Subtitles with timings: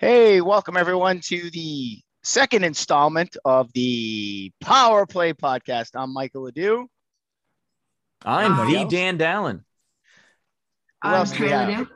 [0.00, 5.90] Hey, welcome everyone to the second installment of the Power Play podcast.
[5.96, 6.86] I'm Michael Adu.
[8.24, 8.92] I'm Anybody the else?
[8.92, 9.56] Dan Dallin.
[11.02, 11.88] Who I'm else do we have?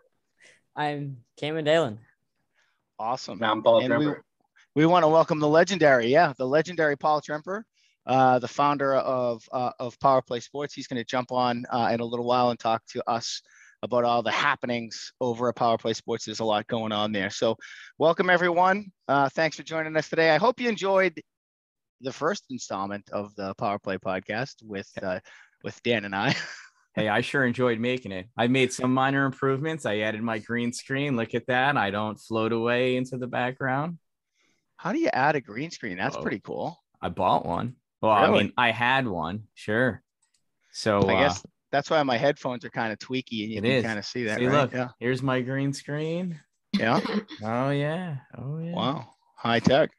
[0.75, 2.01] I'm Cameron Dalen.
[2.99, 3.41] Awesome.
[3.41, 4.13] I'm Paul And we,
[4.75, 7.63] we want to welcome the legendary, yeah, the legendary Paul Tremper,
[8.05, 10.75] uh, the founder of uh, of Power Play Sports.
[10.75, 13.43] He's going to jump on uh, in a little while and talk to us
[13.83, 16.25] about all the happenings over at Power Play Sports.
[16.25, 17.31] There's a lot going on there.
[17.31, 17.57] So,
[17.99, 18.93] welcome everyone.
[19.09, 20.31] Uh, thanks for joining us today.
[20.31, 21.21] I hope you enjoyed
[22.01, 25.21] the first installment of the Power Play podcast with uh,
[25.65, 26.35] with Dan and I.
[26.95, 28.27] Hey, I sure enjoyed making it.
[28.37, 29.87] I made some minor improvements.
[29.87, 31.17] I added my green screen.
[31.17, 31.79] Look at that.
[31.79, 33.97] I don't float away into the background.
[34.77, 35.97] How do you add a green screen?
[35.97, 36.21] That's Oh.
[36.21, 36.79] pretty cool.
[37.01, 37.77] I bought one.
[38.03, 39.45] Well, I mean, I had one.
[39.55, 40.03] Sure.
[40.73, 41.43] So I uh, guess
[41.73, 43.85] that's why my headphones are kind of tweaky and you It can is.
[43.85, 44.39] kind of see that.
[44.39, 44.61] see, right?
[44.63, 44.89] look, Yeah.
[45.01, 46.39] here's my green screen.
[46.79, 47.01] Yeah.
[47.43, 48.17] Oh yeah.
[48.39, 48.73] Oh yeah.
[48.73, 49.09] Wow.
[49.37, 49.91] High tech.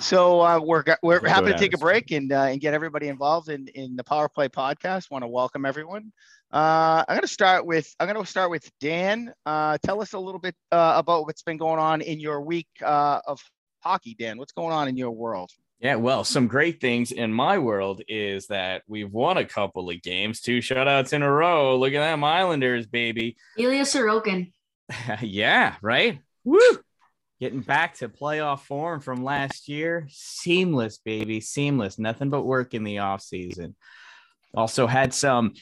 [0.00, 3.08] So uh, we're we're We'll happy to take a break and uh, and get everybody
[3.08, 5.10] involved in in the Power Play podcast.
[5.10, 6.12] Want to welcome everyone.
[6.52, 9.32] Uh, I'm going to start with I'm going to start with Dan.
[9.44, 12.68] Uh, tell us a little bit uh, about what's been going on in your week
[12.82, 13.40] uh, of
[13.80, 14.38] hockey, Dan.
[14.38, 15.50] What's going on in your world?
[15.80, 20.02] Yeah, well, some great things in my world is that we've won a couple of
[20.02, 21.78] games, two shutouts in a row.
[21.78, 23.38] Look at them Islanders, baby.
[23.58, 24.52] Ilya Sorokin.
[25.22, 26.20] yeah, right.
[26.44, 26.60] Woo!
[27.40, 30.06] Getting back to playoff form from last year.
[30.10, 31.40] Seamless, baby.
[31.40, 31.98] Seamless.
[31.98, 33.74] Nothing but work in the offseason.
[34.54, 35.54] Also had some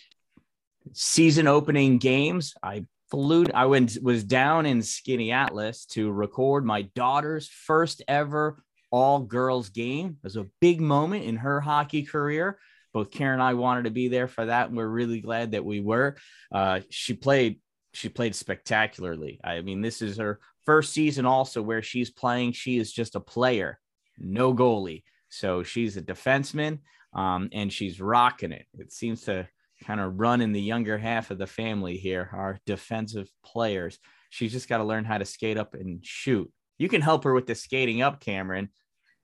[0.94, 2.54] season opening games.
[2.60, 9.20] I flew, I went, was down in Skaneateles to record my daughter's first ever all
[9.20, 10.16] girls game.
[10.18, 12.58] It was a big moment in her hockey career.
[12.92, 15.64] Both Karen and I wanted to be there for that, and we're really glad that
[15.64, 16.16] we were.
[16.50, 17.60] Uh, she played
[17.92, 19.40] she played spectacularly.
[19.42, 22.52] I mean, this is her first season also where she's playing.
[22.52, 23.78] She is just a player,
[24.18, 25.02] no goalie.
[25.28, 26.78] So she's a defenseman
[27.14, 28.66] um, and she's rocking it.
[28.78, 29.48] It seems to
[29.84, 33.98] kind of run in the younger half of the family here, our defensive players.
[34.30, 36.50] She's just got to learn how to skate up and shoot.
[36.78, 38.68] You can help her with the skating up, Cameron.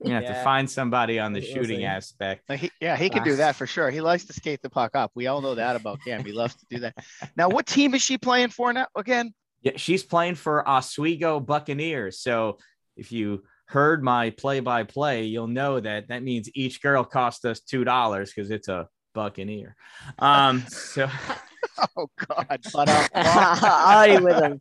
[0.06, 1.84] You have to find somebody on the We'll shooting see.
[1.84, 2.48] aspect.
[2.48, 3.90] Like he, yeah, he can do that for sure.
[3.90, 5.10] He likes to skate the puck up.
[5.14, 6.24] We all know that about Cam.
[6.24, 6.94] He loves to do that.
[7.36, 9.32] Now, what team is she playing for now again?
[9.62, 12.20] Yeah, she's playing for Oswego Buccaneers.
[12.20, 12.58] So
[12.96, 17.82] if you heard my play-by-play, you'll know that that means each girl cost us two
[17.82, 19.76] dollars because it's a Buccaneer.
[20.18, 21.08] Um, so
[21.96, 22.60] Oh God!
[22.72, 24.60] But, uh, I with him.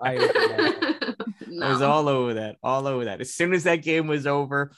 [0.00, 1.62] I with him.
[1.62, 3.20] I was all over that, all over that.
[3.20, 4.72] As soon as that game was over,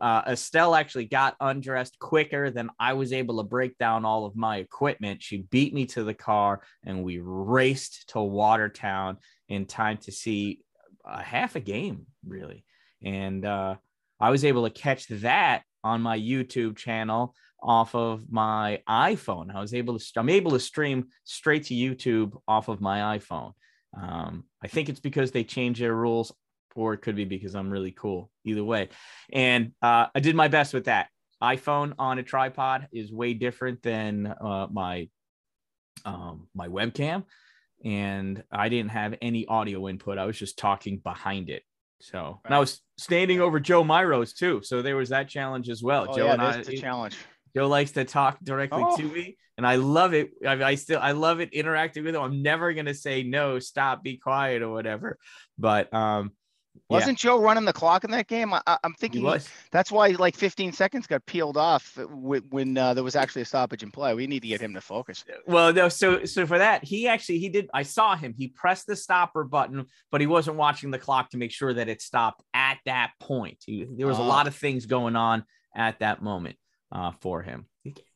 [0.00, 4.36] uh, Estelle actually got undressed quicker than I was able to break down all of
[4.36, 5.22] my equipment.
[5.22, 10.60] She beat me to the car, and we raced to Watertown in time to see
[11.04, 12.64] a half a game, really.
[13.02, 13.76] And uh,
[14.18, 19.54] I was able to catch that on my YouTube channel off of my iPhone.
[19.54, 23.52] I was able to, I'm able to stream straight to YouTube off of my iPhone.
[23.96, 26.32] Um, I think it's because they changed their rules,
[26.74, 28.30] or it could be because I'm really cool.
[28.44, 28.88] Either way,
[29.32, 31.08] and uh, I did my best with that.
[31.42, 35.08] iPhone on a tripod is way different than uh, my
[36.04, 37.24] um, my webcam,
[37.84, 40.18] and I didn't have any audio input.
[40.18, 41.62] I was just talking behind it.
[42.00, 44.62] So and I was standing over Joe Myros too.
[44.62, 46.06] So there was that challenge as well.
[46.08, 47.16] oh, Joe yeah, and I, the challenge.
[47.54, 48.96] Joe likes to talk directly Oh.
[48.96, 50.30] to me, and I love it.
[50.46, 52.22] I, I still I love it interacting with him.
[52.22, 55.18] I'm never gonna say no, stop, be quiet, or whatever.
[55.58, 56.32] But um,
[56.88, 58.54] Wasn't Joe running the clock in that game?
[58.54, 59.48] I, I'm thinking was.
[59.72, 63.82] that's why like 15 seconds got peeled off when, uh, there was actually a stoppage
[63.82, 64.14] in play.
[64.14, 65.24] We need to get him to focus.
[65.46, 67.68] Well, no, so so for that, he actually he did.
[67.74, 68.34] I saw him.
[68.36, 71.88] He pressed the stopper button, but he wasn't watching the clock to make sure that
[71.88, 73.58] it stopped at that point.
[73.66, 74.26] He, there was a Ah.
[74.26, 75.44] lot of things going on
[75.76, 76.56] at that moment
[76.92, 77.66] uh, for him.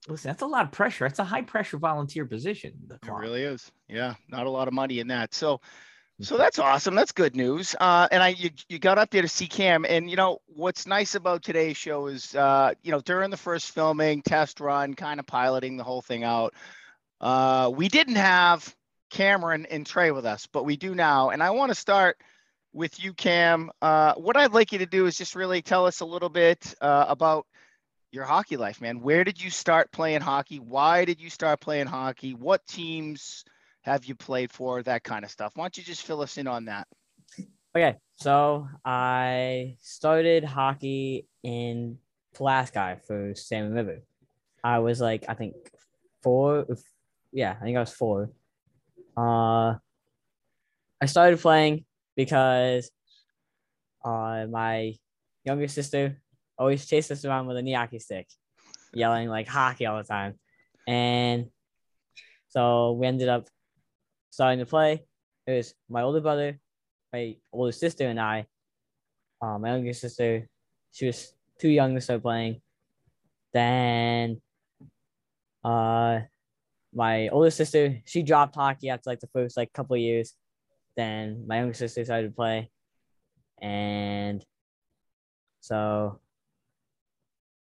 [0.08, 1.06] Listen, that's a lot of pressure.
[1.06, 2.74] That's a high pressure volunteer position.
[2.86, 3.72] The It really is.
[3.88, 5.34] Yeah, not a lot of money in that.
[5.34, 5.60] So,
[6.14, 6.24] Mm-hmm.
[6.26, 6.94] so that's awesome.
[6.94, 7.74] That's good news.
[7.80, 9.84] Uh, and I, you, you got up there to see Cam.
[9.84, 13.72] And you know what's nice about today's show is, uh, you know, during the first
[13.72, 16.54] filming, test run, kind of piloting the whole thing out.
[17.20, 18.76] Uh, we didn't have
[19.10, 21.30] Cameron and Trey with us, but we do now.
[21.30, 22.16] And I want to start
[22.72, 23.72] with you, Cam.
[23.82, 26.76] Uh, what I'd like you to do is just really tell us a little bit
[26.80, 27.44] uh, about
[28.14, 29.00] your hockey life, man.
[29.00, 30.58] Where did you start playing hockey?
[30.58, 32.32] Why did you start playing hockey?
[32.34, 33.44] What teams
[33.82, 34.82] have you played for?
[34.82, 35.52] That kind of stuff.
[35.56, 36.86] Why don't you just fill us in on that?
[37.76, 41.98] Okay, so I started hockey in
[42.34, 44.02] Pulaski for Salmon River.
[44.62, 45.56] I was like, I think
[46.22, 46.66] four.
[47.32, 48.30] Yeah, I think I was four.
[49.16, 49.74] Uh,
[51.00, 51.84] I started playing
[52.14, 52.90] because
[54.04, 54.94] uh, my
[55.44, 56.20] younger sister
[56.58, 58.28] always chased us around with a gnocchi stick,
[58.92, 60.34] yelling like hockey all the time.
[60.86, 61.46] And
[62.48, 63.48] so we ended up
[64.30, 65.04] starting to play.
[65.46, 66.58] It was my older brother,
[67.12, 68.46] my older sister, and I.
[69.42, 70.48] Uh, my younger sister,
[70.92, 72.62] she was too young to start playing.
[73.52, 74.40] Then,
[75.62, 76.20] uh,
[76.94, 80.34] my older sister, she dropped hockey after like the first like couple of years.
[80.96, 82.70] Then my younger sister started to play,
[83.60, 84.44] and
[85.60, 86.20] so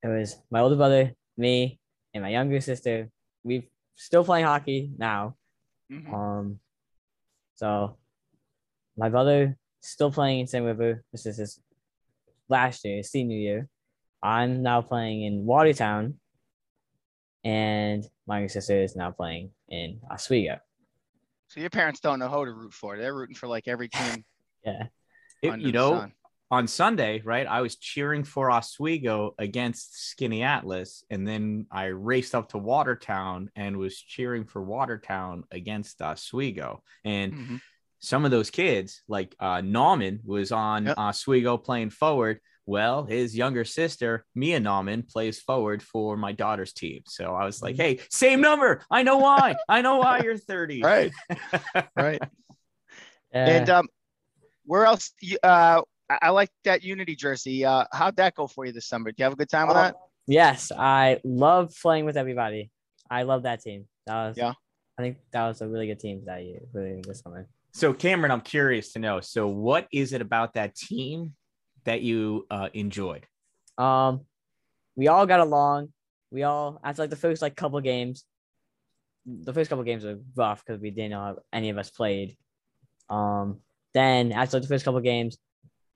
[0.03, 1.81] it was my older brother, me,
[2.15, 3.11] and my younger sister.
[3.45, 5.37] We still playing hockey now.
[5.91, 6.13] Mhm.
[6.13, 6.61] Um,
[7.55, 7.97] so
[8.97, 11.03] my brother still playing in San River.
[11.13, 11.61] This is his
[12.49, 13.69] last year, senior year.
[14.23, 16.19] I'm now playing in Watertown,
[17.45, 20.59] and my younger sister is now playing in Oswego.
[21.49, 22.99] So your parents don't know who to root for.
[22.99, 24.25] They're rooting for like every team.
[24.65, 24.89] Yeah,
[25.41, 26.13] It- you know, sun.
[26.51, 27.47] On Sunday, right?
[27.47, 33.77] I was cheering for Oswego against Skaneateles, and then I raced up to Watertown and
[33.77, 36.83] was cheering for Watertown against Oswego.
[37.05, 37.61] And Mhm.
[37.99, 40.99] some of those kids, like uh, Nauman, was on Yep.
[40.99, 42.41] Oswego playing forward.
[42.65, 47.03] Well, his younger sister, Mia Nauman, plays forward for my daughter's team.
[47.07, 48.83] So I was like, hey, same number.
[48.91, 49.57] I know why.
[49.69, 50.83] I know why you're 30.
[50.83, 51.13] Right.
[51.97, 52.23] Right.
[53.35, 53.47] yeah.
[53.51, 53.89] And um,
[54.65, 55.13] where else?
[55.21, 57.65] You, uh, I, I like that Unity jersey.
[57.65, 59.11] Uh, how'd that go for you this summer?
[59.11, 59.97] Do you have a good time with Uh, that?
[60.27, 62.71] yes, I love playing with everybody.
[63.11, 63.87] I love that team.
[64.07, 64.53] That was Yeah.
[64.99, 67.49] I think that was a really good team that year, really this summer.
[67.73, 69.21] So, Cameron, I'm curious to know.
[69.21, 71.35] So, what is it about that team
[71.85, 73.25] that you uh, enjoyed?
[73.77, 74.23] Um,
[74.97, 75.93] we all got along.
[76.31, 78.25] We all after like the first like couple games,
[79.25, 82.37] the first couple games were rough because we didn't know how any of us played.
[83.09, 83.61] Um,
[83.95, 85.39] then after like, the first couple games,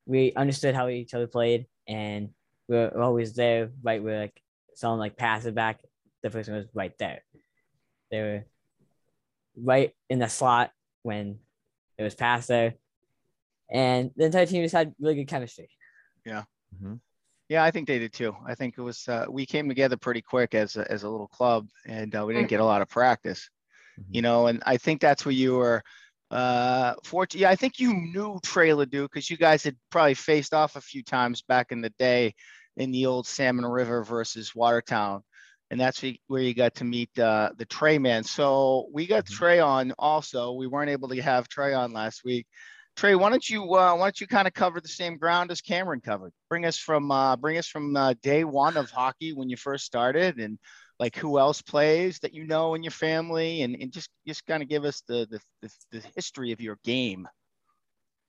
[0.07, 2.31] we understood how each other played, and
[2.69, 3.71] we we're always there.
[3.83, 4.41] Right, where like
[4.75, 5.81] someone like passed it back,
[6.23, 7.23] the person was right there.
[8.11, 8.45] They were
[9.57, 10.73] right in the slot
[11.03, 11.39] when
[11.99, 12.75] it was passed there,
[13.71, 15.69] and the entire team just had really good chemistry.
[16.81, 17.01] Mhm.
[17.49, 18.35] Yeah, I think they did too.
[18.47, 21.29] I think it was uh, we came together pretty quick as a, as a little
[21.29, 23.51] club, and uh, we didn't get a lot of practice.
[24.11, 25.83] You know, and I think that's where you were
[26.33, 26.95] uh.
[27.33, 30.81] Yeah, I think you knew Trey Ledoux because you guys had probably faced off a
[30.81, 32.35] few times back in the day
[32.77, 35.23] in the old Salmon River versus Watertown.
[35.71, 38.25] And that's where- you got to meet uh, the Trey man.
[38.25, 39.35] So we got Mhm.
[39.35, 40.53] Trey on also.
[40.53, 42.47] We weren't able to have Trey on last week.
[42.95, 45.63] Trey, why don't you uh, why don't you kind of cover the same ground as
[45.63, 46.33] Cameron covered?
[46.51, 49.87] Bring us from uh, bring us from uh, day one of hockey when you first
[49.87, 50.59] started, and
[51.03, 54.63] like who else plays that you know in your family, and, and just just kind
[54.63, 57.27] of give us the, the the the history of your game.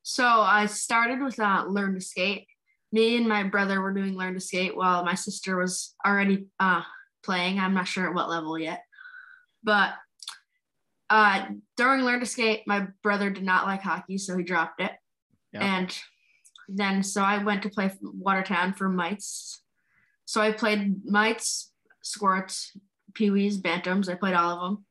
[0.01, 2.47] So I started with uh, learn to skate.
[2.91, 6.81] Me and my brother were doing learn to skate while my sister was already uh,
[7.23, 7.59] playing.
[7.59, 8.81] I'm not sure at what level yet,
[9.63, 9.93] but
[11.11, 11.45] uh,
[11.77, 14.93] during learn to skate, my brother did not like hockey, so he dropped it.
[15.51, 15.77] Yeah.
[15.77, 15.95] And
[16.67, 19.61] then so I went to play Watertown for mites.
[20.25, 21.72] So I played mites,
[22.03, 22.77] squirts,
[23.13, 24.07] peewees, bantams.
[24.09, 24.85] I played all of them.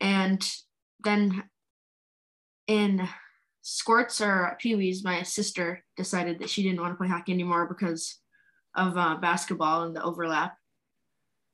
[0.00, 0.50] And
[1.02, 1.44] then
[2.66, 3.06] in
[3.62, 8.18] squirts or peewees, my sister decided that she didn't want to play hockey anymore because
[8.74, 10.56] of uh, basketball and the overlap.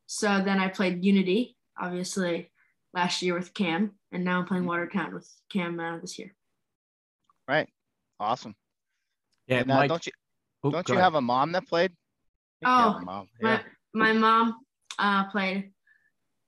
[0.07, 2.51] So then I played Unity, obviously
[2.93, 6.35] last year with Cam, and now I'm playing Watertown with Cam uh, this year.
[7.47, 7.69] Right.
[8.19, 8.55] Awesome.
[9.47, 9.89] Yeah, And, uh, Mike.
[9.89, 10.13] don't you
[10.65, 11.05] oh, don't go you ahead.
[11.05, 11.93] have a mom that played?
[12.63, 13.29] I think you have Oh, mom.
[13.41, 13.63] Yeah.
[13.95, 14.57] My mom
[14.99, 15.73] uh, played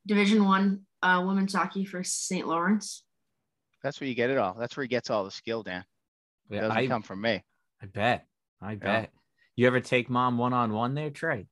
[0.07, 2.47] Division One uh, women's hockey for St.
[2.47, 3.05] Lawrence.
[3.83, 4.55] That's where you get it all.
[4.59, 5.85] That's where he gets all the skill, Dan.
[6.51, 7.43] It Yeah, doesn't I, come from me.
[7.83, 8.27] I bet.
[8.61, 9.11] I bet.
[9.57, 11.47] You ever take mom one on one there, Trey?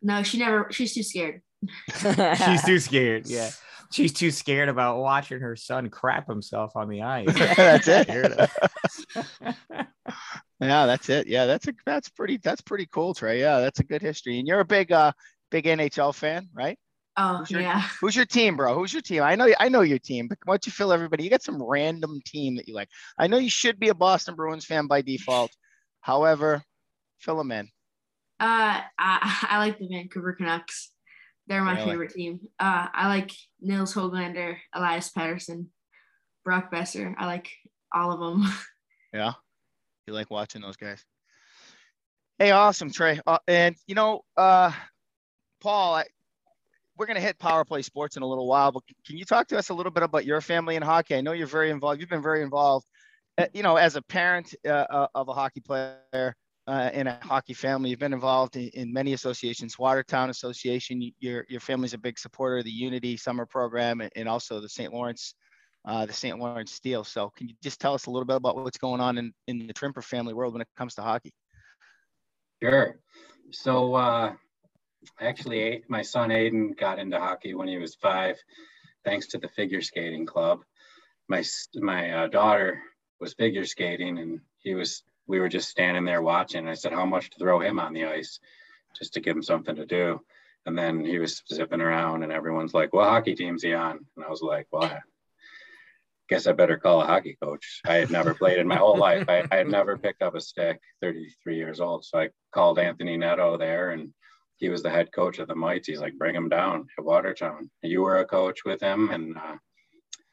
[0.00, 0.68] No, she never.
[0.70, 1.42] She's too scared.
[2.44, 3.26] She's too scared.
[3.26, 3.50] Yeah.
[3.92, 7.26] She's too scared about watching her son crap himself on the ice.
[7.56, 8.50] That's it.
[10.60, 11.26] Yeah, that's it.
[11.26, 13.40] Yeah, that's a that's pretty that's pretty cool, Trey.
[13.40, 14.38] Yeah, that's a good history.
[14.38, 15.10] And you're a big uh
[15.50, 16.78] big NHL fan, right?
[17.16, 17.82] Oh Who's your- yeah.
[18.00, 18.74] Who's your team, bro?
[18.76, 19.24] Who's your team?
[19.24, 21.24] I know I know your team, but why don't you fill everybody?
[21.24, 22.88] You got some random team that you like.
[23.18, 25.50] I know you should be a Boston Bruins fan by default.
[26.00, 26.62] However,
[27.18, 27.66] fill them in.
[28.38, 30.91] Uh, I, I like the Vancouver Canucks.
[31.52, 31.90] They're my Really?
[31.90, 32.40] favorite team.
[32.58, 33.30] Uh, I like
[33.60, 35.66] Nils Hoglander, Elias Pettersson,
[36.46, 37.14] Brock Boeser.
[37.18, 37.50] I like
[37.92, 38.50] all of them.
[39.12, 39.34] Yeah.
[40.06, 41.04] You like watching those guys.
[42.38, 43.20] Hey, awesome, Trey.
[43.26, 44.72] Uh, and you know, uh,
[45.60, 46.04] Paul, I,
[46.96, 49.58] we're gonna hit Power Play Sports in a little while, but can you talk to
[49.58, 51.14] us a little bit about your family in hockey?
[51.16, 52.00] I know you're very involved.
[52.00, 52.86] You've been very involved
[53.38, 56.34] uh, you know, as a parent uh, uh, of a hockey player
[56.66, 59.78] uh, in a hockey family, you've been involved in, in, many associations.
[59.78, 64.60] Watertown Association, your your family's a big supporter of the Unity Summer Program and also
[64.60, 64.92] the St.
[64.92, 65.34] Lawrence,
[65.84, 66.38] uh, the St.
[66.38, 67.02] Lawrence Steel.
[67.02, 69.66] So, can you just tell us a little bit about what's going on in in
[69.66, 71.32] the Trimper family world when it comes to hockey?
[72.62, 72.96] Sure.
[73.50, 74.34] So, uh,
[75.20, 78.36] actually, my son Aiden got into hockey when he was five,
[79.04, 80.60] thanks to the figure skating club.
[81.28, 81.42] My
[81.74, 82.80] my uh, daughter
[83.20, 85.02] was figure skating, and he was.
[85.26, 86.68] We were just standing there watching.
[86.68, 88.40] I said, "How much to throw him on the ice,
[88.98, 90.20] just to give him something to do?"
[90.66, 94.24] And then he was zipping around, and everyone's like, "What hockey team's he on?" And
[94.24, 95.00] I was like, "Well, I
[96.28, 97.80] guess I better call a hockey coach.
[97.84, 99.28] I had never played in my whole life.
[99.28, 100.80] I, I had never picked up a stick.
[101.00, 104.14] 33 years old, so I called Anthony Neto there, and
[104.56, 105.88] he was the head coach of the Mites.
[105.88, 107.70] He's like, bring him down at Watertown.
[107.82, 109.56] You were a coach with him, and uh,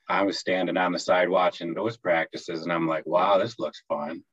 [0.07, 3.83] I was standing on the side watching those practices, and I'm like, wow, this looks
[3.89, 4.23] fun.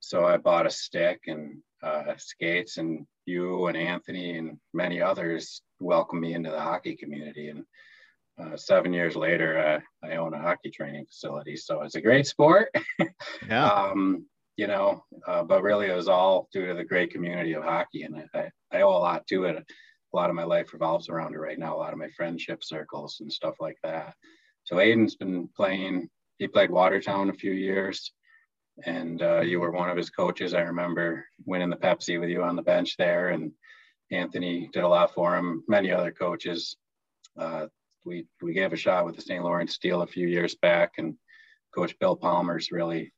[0.00, 5.62] So I bought a stick and uh, skates, and you and Anthony and many others
[5.80, 7.48] welcomed me into the hockey community.
[7.48, 7.64] And
[8.40, 11.56] uh, seven years later, uh, I own a hockey training facility.
[11.56, 12.74] So it's a great sport.
[13.48, 13.66] yeah.
[13.66, 14.26] um,
[14.56, 18.02] you know, uh, but really it was all due to the great community of hockey.
[18.02, 19.56] And I, I owe a lot to it.
[19.56, 22.64] A lot of my life revolves around it right now, a lot of my friendship
[22.64, 24.14] circles and stuff like that.
[24.64, 28.12] So Aiden's been playing, he played Watertown a few years
[28.84, 30.54] and uh, you were one of his coaches.
[30.54, 33.52] I remember winning the Pepsi with you on the bench there and
[34.10, 36.76] Anthony did a lot for him, many other coaches.
[37.38, 37.66] Uh,
[38.04, 39.44] we, we gave a shot with the St.
[39.44, 41.14] Lawrence Steel a few years back and
[41.74, 43.12] coach Bill Palmer's really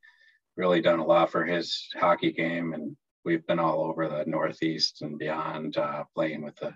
[0.57, 5.01] really done a lot for his hockey game, and we've been all over the Northeast
[5.01, 6.75] and beyond uh, playing with the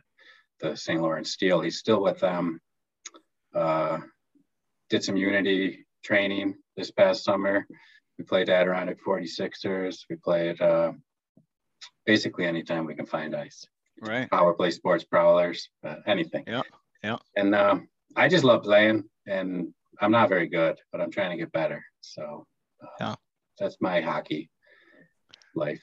[0.60, 1.02] the St.
[1.02, 1.60] Lawrence Steel.
[1.60, 2.60] He's still with them.
[3.54, 3.98] Uh,
[4.88, 7.66] did some Unity training this past summer.
[8.18, 10.04] We played Adirondack 46ers.
[10.08, 10.92] We played uh,
[12.06, 13.66] basically anytime we can find ice.
[14.00, 14.30] Right.
[14.30, 16.44] Power play sports prowlers, uh, anything.
[16.46, 16.62] Yeah.
[17.02, 17.16] Yeah.
[17.36, 17.78] And uh,
[18.16, 21.84] I just love playing, and I'm not very good, but I'm trying to get better.
[22.00, 22.46] So.
[22.82, 23.14] Uh, yeah
[23.58, 24.50] that's my hockey
[25.54, 25.82] life.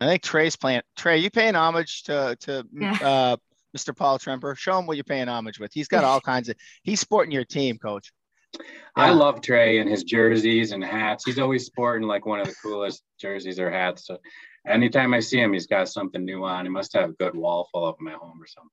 [0.00, 0.82] I think Trey's playing.
[0.96, 2.98] Trey, you paying homage to to yeah.
[3.02, 3.36] uh,
[3.76, 3.96] Mr.
[3.96, 4.56] Paul Tremper?
[4.56, 5.72] Show him what you're paying homage with.
[5.72, 6.56] He's got all kinds of.
[6.82, 8.12] He's sporting your team, coach.
[8.60, 9.04] Yeah.
[9.04, 11.24] I love Trey and his jerseys and hats.
[11.24, 14.06] He's always sporting like one of the coolest jerseys or hats.
[14.06, 14.18] So
[14.66, 16.64] anytime I see him, he's got something new on.
[16.64, 18.70] He must have a good wall full of them at home or something.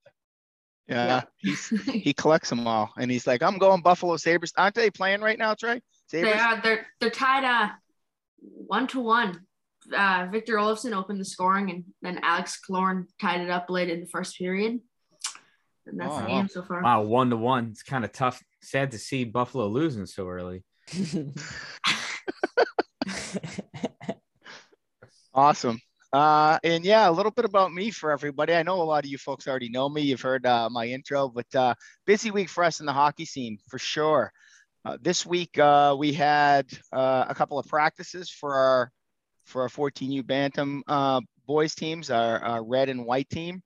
[0.87, 1.53] Yeah, yeah.
[1.93, 5.39] he collects them all, and he's like, "I'm going Buffalo Sabres." Aren't they playing right
[5.39, 5.81] now, Trey?
[6.07, 6.33] Sabres?
[6.33, 6.61] They are.
[6.61, 7.45] They're they're tied.
[7.45, 7.69] Uh,
[8.39, 9.41] one to one.
[9.95, 14.01] Uh, Victor Olofsson opened the scoring, and then Alex Killorn tied it up late in
[14.01, 14.79] the first period.
[15.85, 16.81] And that's oh, the game so far.
[16.81, 17.69] Wow, one to one.
[17.71, 18.41] It's kind of tough.
[18.61, 20.63] Sad to see Buffalo losing so early.
[25.33, 25.79] awesome.
[26.13, 28.53] Uh, and yeah, a little bit about me for everybody.
[28.53, 30.01] I know a lot of you folks already know me.
[30.01, 31.73] You've heard uh, my intro, but uh,
[32.05, 34.31] busy week for us in the hockey scene for sure.
[34.83, 38.91] Uh, this week uh, we had uh, a couple of practices for our
[39.45, 43.61] for our 14U Bantam uh, boys teams, our, our, red and white team.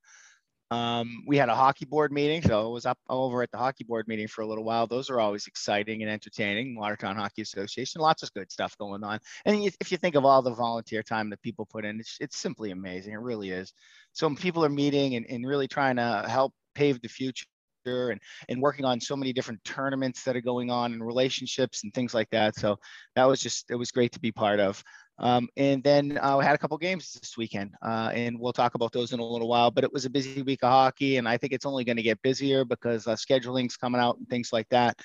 [0.76, 3.86] Um, we had a hockey board meeting, so I was up over at the hockey
[3.86, 4.88] board meeting for a little while.
[4.88, 6.76] Those are always exciting and entertaining.
[6.76, 9.20] Watertown Hockey Association, lots of good stuff going on.
[9.46, 12.38] And if you think of all the volunteer time that people put in, it's, it's
[12.38, 13.14] simply amazing.
[13.14, 13.72] It really is.
[14.12, 17.46] So people are meeting and, and really trying to help pave the future
[17.86, 21.94] and and working on so many different tournaments that are going on and relationships and
[21.94, 22.56] things like that.
[22.56, 22.78] So
[23.16, 24.84] that was just it was great to be part of.
[25.18, 28.76] Um, and then uh, we had a couple games this weekend, uh, and we'll talk
[28.76, 29.72] about those in a little while.
[29.72, 32.04] But it was a busy week of hockey, and I think it's only going to
[32.04, 35.00] get busier because uh, scheduling's coming out and things like that.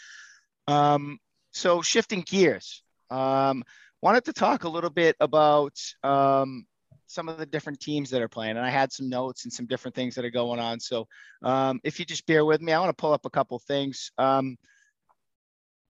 [0.67, 1.19] Um,
[1.53, 3.63] so shifting gears, um,
[4.03, 6.67] wanted to talk a little bit about um,
[7.07, 8.57] some of the different teams that are playing.
[8.57, 10.81] And I had some notes and some different things that are going on.
[10.81, 11.09] So
[11.43, 14.13] um, if you just bear with me, I want to pull up a couple things
[14.17, 14.57] um,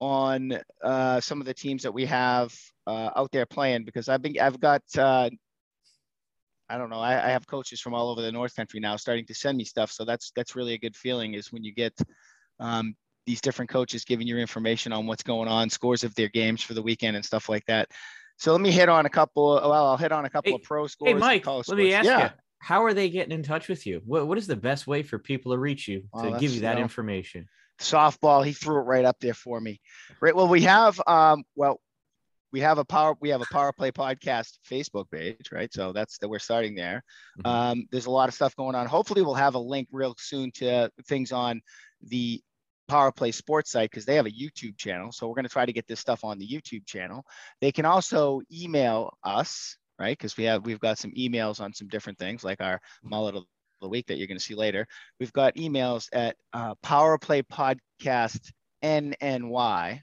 [0.01, 2.53] on uh, some of the teams that we have
[2.87, 5.29] uh, out there playing because I've been I've got uh,
[6.67, 9.25] I don't know I, I, have coaches from all over the North Country now starting
[9.27, 9.91] to send me stuff.
[9.91, 11.93] So that's that's really a good feeling is when you get
[12.59, 12.95] um,
[13.27, 16.73] these different coaches giving you information on what's going on, scores of their games for
[16.73, 17.87] the weekend and stuff like that.
[18.37, 19.53] So let me hit on a couple.
[19.53, 21.11] Well, I'll hit on a couple hey, of pro scores.
[21.11, 22.23] Hey, Mike, let me ask yeah.
[22.23, 24.01] you: How are they getting in touch with you?
[24.03, 26.71] What What is the best way for people to reach you to give you that
[26.71, 27.47] you know, information?
[27.81, 28.45] Softball.
[28.45, 29.81] He threw it right up there for me.
[30.21, 30.35] Right.
[30.35, 30.99] Well, we have.
[31.07, 31.43] Um.
[31.55, 31.79] Well,
[32.51, 33.15] we have a power.
[33.19, 35.51] We have a Power Play podcast Facebook page.
[35.51, 35.73] Right.
[35.73, 36.29] So that's that.
[36.29, 37.03] We're starting there.
[37.39, 37.47] Mm-hmm.
[37.47, 37.87] Um.
[37.91, 38.87] There's a lot of stuff going on.
[38.87, 41.61] Hopefully, we'll have a link real soon to things on
[42.03, 42.41] the
[42.87, 45.13] Power Play Sports site because they have a YouTube channel.
[45.13, 47.23] So we're going to try to get this stuff on the YouTube channel.
[47.61, 50.17] They can also email us, right?
[50.17, 53.45] Because we have we've got some emails on some different things, like our mullet of
[53.81, 54.87] the week that you're going to see later.
[55.19, 58.51] We've got emails at uh, Power Podcast
[58.83, 60.01] NNY,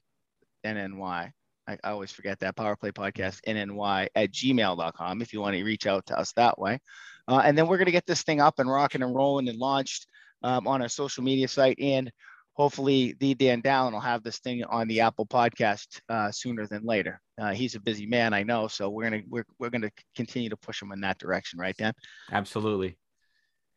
[0.64, 1.32] NNY.
[1.68, 5.86] I, always forget that Power Play Podcast NNY at gmail.com if you want to reach
[5.86, 6.78] out to us that way.
[7.26, 9.58] Uh, and then we're going to get this thing up and rocking and rolling and
[9.58, 10.06] launched
[10.42, 11.78] um, on our social media site.
[11.78, 12.10] And
[12.54, 16.84] hopefully, the Dan Dallin will have this thing on the Apple Podcast uh, sooner than
[16.84, 17.20] later.
[17.38, 18.66] Uh, he's a busy man, I know.
[18.68, 21.92] So we're gonna we're, we're gonna continue to push him in that direction, right, Dan?
[22.32, 22.96] Absolutely.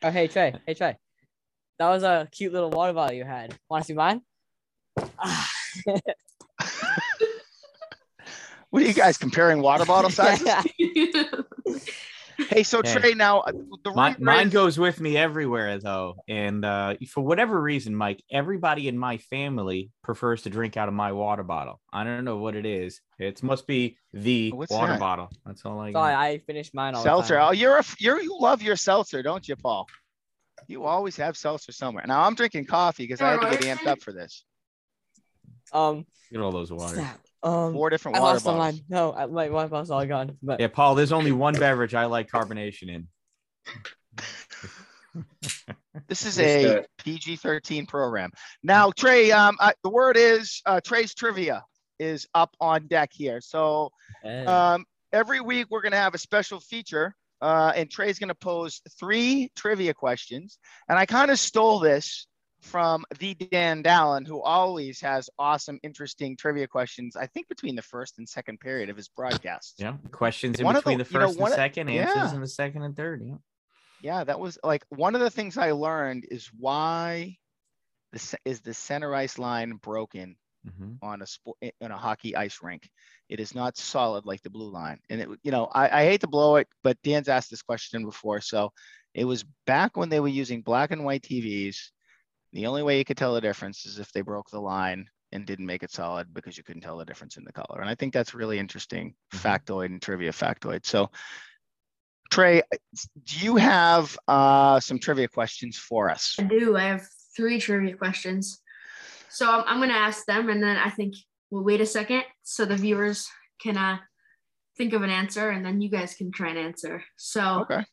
[0.04, 0.54] Oh, hey Trey.
[0.66, 0.98] Hey Trey.
[1.80, 3.56] That was a cute little water bottle you had.
[3.70, 4.22] Want to see mine?
[8.72, 10.48] What are you guys comparing water bottle sizes?
[12.50, 12.98] Hey, so Yeah.
[12.98, 13.52] Trey, now uh,
[13.84, 17.96] the Mine, rumor mine is- goes with me everywhere though, and uh, for whatever reason,
[17.96, 21.80] Mike, everybody in my family prefers to drink out of my water bottle.
[21.94, 23.02] I don't know what it is.
[23.20, 25.00] It must be the What's water that?
[25.00, 25.30] bottle.
[25.46, 26.20] That's all I Sorry, got.
[26.20, 27.36] I finished mine all seltzer.
[27.36, 27.48] the time.
[27.50, 29.88] Oh, you're a you're you love your seltzer, don't you, Paul?
[30.68, 32.06] You always have seltzer somewhere.
[32.08, 34.44] Now I'm drinking coffee because I had to get amped up for this.
[35.74, 36.94] Um, Get all those waters.
[36.94, 37.20] snap.
[37.44, 38.76] Um, Four different I water lost bottles.
[38.76, 38.82] mine.
[38.90, 40.38] No, I, my water bottle's all gone.
[40.44, 40.96] But Yeah, Paul.
[40.96, 43.08] There's only one beverage I like carbonation in.
[46.08, 48.32] This is a uh, PG-13 program.
[48.64, 51.64] Now, Trey, um, I, the word is uh, Trey's trivia
[52.00, 53.42] is up on deck here.
[53.42, 53.92] So
[54.26, 58.36] um, every week we're going to have a special feature, uh, and Trey's going to
[58.36, 60.60] pose three trivia questions.
[60.88, 62.28] And I kind of stole this
[62.62, 67.16] from the Dan Dallin, who always has awesome, interesting trivia questions.
[67.16, 69.76] I think between the first and second period of his broadcast.
[69.80, 72.36] Yeah, questions in One between the- the you know, first and of- second, answers yeah.
[72.36, 73.24] in the second and third.
[73.26, 73.36] Yeah.
[74.04, 77.38] Yeah, that was like one of the things I learned is why
[78.12, 80.36] the is the center ice line broken
[80.68, 80.98] Mhm.
[81.02, 82.90] on a sport in a hockey ice rink.
[83.30, 85.00] It is not solid like the blue line.
[85.10, 88.04] And it, you know, I, I hate to blow it, but Dan's asked this question
[88.06, 88.42] before.
[88.42, 88.72] So
[89.14, 91.78] it was back when they were using black and white TVs.
[92.54, 95.46] The only way you could tell the difference is if they broke the line and
[95.46, 97.80] didn't make it solid because you couldn't tell the difference in the color.
[97.80, 99.40] And I think that's really interesting Mhm.
[99.40, 100.86] factoid and trivia factoid.
[100.86, 101.10] So
[102.30, 102.62] Trey,
[103.26, 106.36] do you have uh, some trivia questions for us?
[106.40, 106.78] I do.
[106.78, 108.62] I have three trivia questions.
[109.30, 111.16] So I'm, I'm going to ask them, and then I think
[111.50, 113.28] we'll wait a second so the viewers
[113.62, 114.00] can uh,
[114.78, 117.04] think of an answer, and then you guys can try and answer.
[117.18, 117.84] So Okay.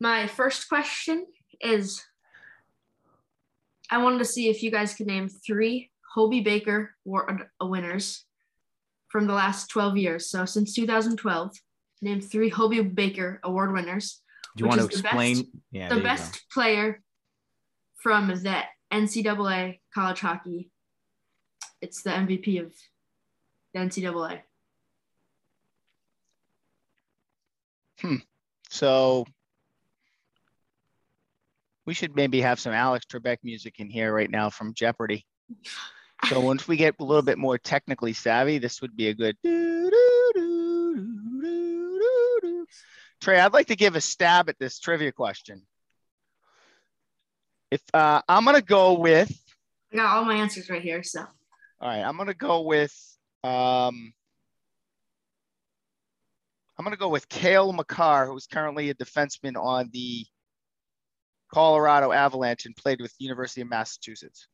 [0.00, 1.26] my first question
[1.60, 2.02] is
[3.92, 8.24] I wanted to see if you guys could name three Hobey Baker Award winners
[9.08, 10.30] from the last 12 years.
[10.30, 11.52] So since 2012,
[12.00, 14.22] name three Hobey Baker Award winners
[14.56, 15.36] Do you want to is the explain?
[15.36, 16.08] best- yeah, the there go.
[16.08, 17.02] best player
[17.98, 20.70] from the NCAA college hockey.
[21.82, 22.72] It's the MVP of
[23.74, 24.40] the NCAA.
[28.00, 28.16] Hmm.
[28.70, 29.26] So
[31.86, 35.26] we should maybe have some Alex Trebek music in here right now from Jeopardy.
[36.28, 39.36] So once we get a little bit more technically savvy, this would be a good.
[43.20, 45.62] Trey, I'd like to give a stab at this trivia question.
[47.70, 49.32] If uh, I'm gonna go with,
[49.92, 51.02] I got all my answers right here.
[51.02, 52.94] So all right, I'm gonna go with,
[53.42, 54.12] um,
[56.78, 60.26] I'm gonna go with Cale Makar, who's currently a defenseman on the
[61.52, 64.46] Colorado Avalanche and played with the University of Massachusetts.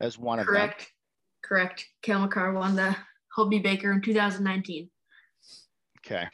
[0.00, 0.54] As one of them.
[0.54, 0.92] correct,
[1.42, 1.86] correct.
[2.02, 2.96] Cale Makar won the
[3.34, 4.90] Hobey Baker in 2019.
[5.98, 6.26] Okay.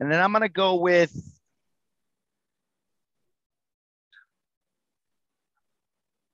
[0.00, 1.14] And then I'm gonna go with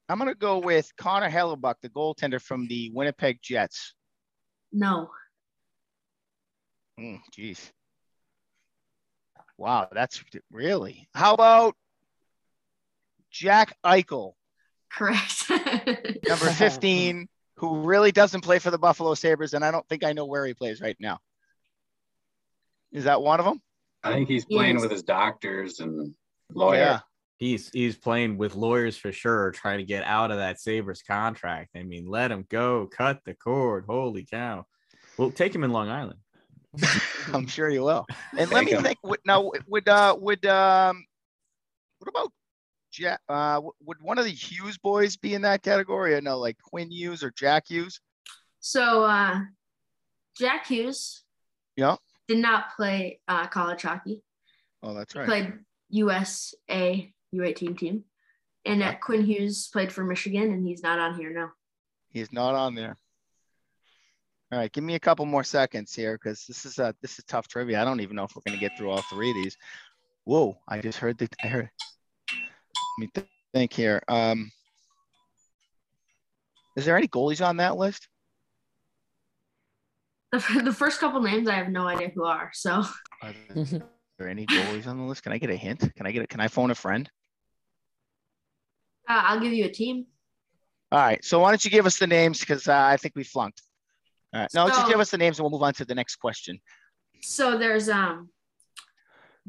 [0.09, 3.95] I'm gonna go with Connor Hellebuyck, the goaltender from the Winnipeg Jets.
[4.73, 5.11] No,
[6.99, 7.71] Mm, Jeez.
[9.59, 11.09] Wow, that's really.
[11.15, 11.75] How about
[13.31, 14.33] Jack Eichel,
[14.91, 15.45] correct.
[16.29, 20.13] number 15, who really doesn't play for the Buffalo Sabres, and I don't think I
[20.13, 21.19] know where he plays right now.
[22.93, 23.61] Is that one of them?
[24.03, 24.83] I think he's playing Yes.
[24.83, 26.15] with his doctors and
[26.53, 26.79] lawyer.
[26.79, 27.01] Yeah.
[27.39, 31.71] He's he's playing with lawyers for sure, trying to get out of that Sabres contract.
[31.77, 33.85] I mean, let him go, cut the cord.
[33.87, 34.65] Holy cow!
[35.19, 36.19] Well, take him in Long Island.
[37.35, 38.07] I'm sure you will.
[38.39, 38.85] And let me me 'em.
[38.85, 38.99] think.
[39.03, 41.05] Would, now, would uh, would um,
[41.99, 42.33] what about
[42.93, 43.21] Jack?
[43.29, 46.17] Uh, would one of the Hughes boys be in that category?
[46.17, 48.01] I know, like Quinn Hughes or Jack Hughes?
[48.61, 49.41] so uh,
[50.37, 51.23] Jack Hughes
[51.77, 51.97] Yeah.
[52.27, 54.23] did not play uh, college hockey.
[54.83, 55.27] Oh, that's He right.
[55.27, 55.53] played
[55.91, 58.05] USA U18 team,
[58.65, 61.51] And uh, Quinn Hughes played for Michigan, and he's not on here now.
[62.11, 62.97] He's not on there.
[64.53, 67.25] All right, give me a couple more seconds here because this is a this is
[67.25, 67.81] tough trivia.
[67.81, 69.57] I don't even know if we're gonna get through all three of these.
[70.25, 70.57] Whoa!
[70.69, 71.71] I just heard the I heard.
[72.31, 74.03] Let me th- think here.
[74.07, 74.51] Um,
[76.77, 78.09] is there any goalies on that list?
[80.33, 82.51] The, the first couple names, I have no idea who are.
[82.53, 82.85] So
[83.23, 83.83] Are there, are
[84.19, 85.23] there any goalies on the list?
[85.23, 85.93] Can I get a hint?
[85.97, 87.11] Can I get a, Can I phone a friend?
[89.09, 90.07] uh, I'll give you a team.
[90.93, 91.25] All right.
[91.25, 93.63] So why don't you give us the names because uh, I think we flunked.
[94.37, 94.51] All right.
[94.55, 96.59] No, just give us the names and we'll move on to the next question.
[97.23, 98.29] So there's um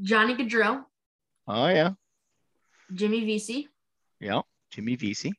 [0.02, 0.84] Johnny Gaudreau,
[1.48, 1.92] Oh yeah,
[2.94, 3.68] Jimmy Vesey,
[4.20, 4.42] yeah.
[4.72, 5.34] Jimmy Vesey.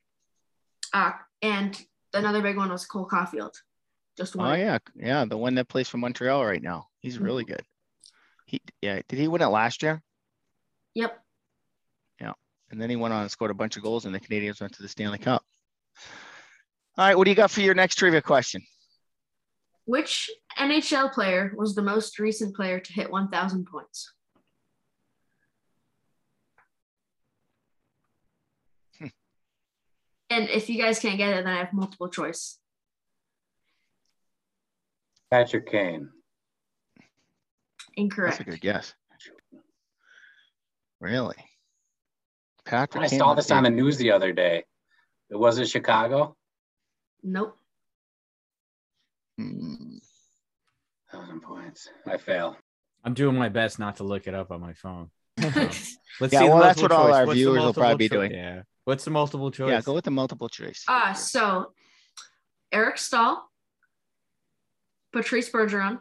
[0.92, 1.80] uh, and
[2.12, 3.54] another big one was Cole Caufield.
[4.16, 4.50] Just one.
[4.50, 5.24] Oh yeah, yeah.
[5.24, 6.86] The one that plays for Montreal right now.
[7.00, 7.62] He's really good.
[8.46, 9.00] He yeah.
[9.08, 10.02] Did he win it last year?
[10.94, 11.18] Yep.
[12.20, 12.32] Yeah,
[12.70, 14.74] and then he went on and scored a bunch of goals, and the Canadiens went
[14.74, 15.42] to the Stanley Cup.
[16.96, 18.60] All right, what do you got for your next trivia question?
[19.88, 24.12] Which NHL player was the most recent player to hit 1,000 points?
[28.98, 29.06] Hmm.
[30.28, 32.58] And if you guys can't get it, then I have multiple choice.
[35.30, 36.10] Patrick Kane.
[37.96, 38.36] Incorrect.
[38.36, 38.92] That's a good guess.
[41.00, 41.36] Really?
[42.66, 43.04] Patrick.
[43.04, 44.64] I Kane saw this on the news the other day.
[45.30, 46.36] It was it Chicago?
[47.22, 47.58] Nope.
[49.38, 49.98] Hmm.
[51.12, 51.88] Thousand points.
[52.06, 52.56] I fail.
[53.04, 55.10] I'm doing my best not to look it up on my phone.
[55.40, 57.96] So, let's Yeah, see well, that's multiple what all our What's viewers will multiple probably
[57.96, 58.32] be choi- doing.
[58.32, 58.62] Yeah.
[58.84, 59.70] What's the multiple choice?
[59.70, 60.84] Yeah, go with the multiple choice.
[60.88, 61.72] Ah, so
[62.72, 63.48] Eric Staal,
[65.12, 66.00] Patrice Bergeron,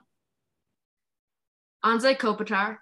[1.85, 2.77] Anze Kopitar,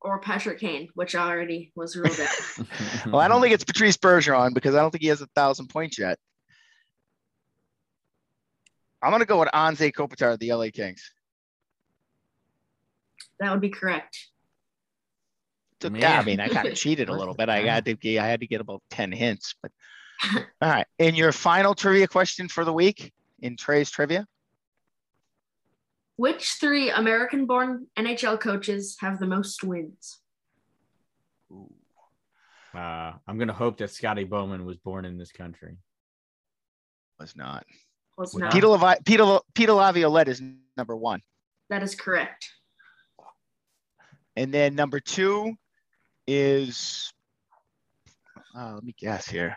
[0.00, 2.66] or Patrick Kane, which already was ruled out.
[3.06, 5.68] Well, I don't think it's Patrice Bergeron because I don't think he has a thousand
[5.68, 6.18] points yet.
[9.04, 11.12] I'm gonna go with Anze Kopitar of the LA Kings.
[13.40, 14.16] that would be correct.
[15.80, 17.48] Took- yeah, I mean, I kind of cheated a little bit.
[17.48, 19.70] I had to get, I had to get about ten hints, but
[20.62, 20.86] all right.
[20.98, 24.26] And your final trivia question for the week in Trey's trivia.
[26.16, 30.20] Which three American born NHL coaches have the most wins?
[32.74, 35.76] Uh, I'm gonna hope that Scotty Bowman was born in this country.
[37.18, 37.64] Was not.
[38.16, 38.40] Was Wow.
[38.40, 38.52] not.
[38.52, 40.42] Peter Levi- Peter Peter Laviolette is
[40.76, 41.20] number one,
[41.70, 42.48] That is correct.
[44.36, 45.54] and then number two
[46.26, 47.12] is.
[48.56, 49.56] Uh, let me guess here.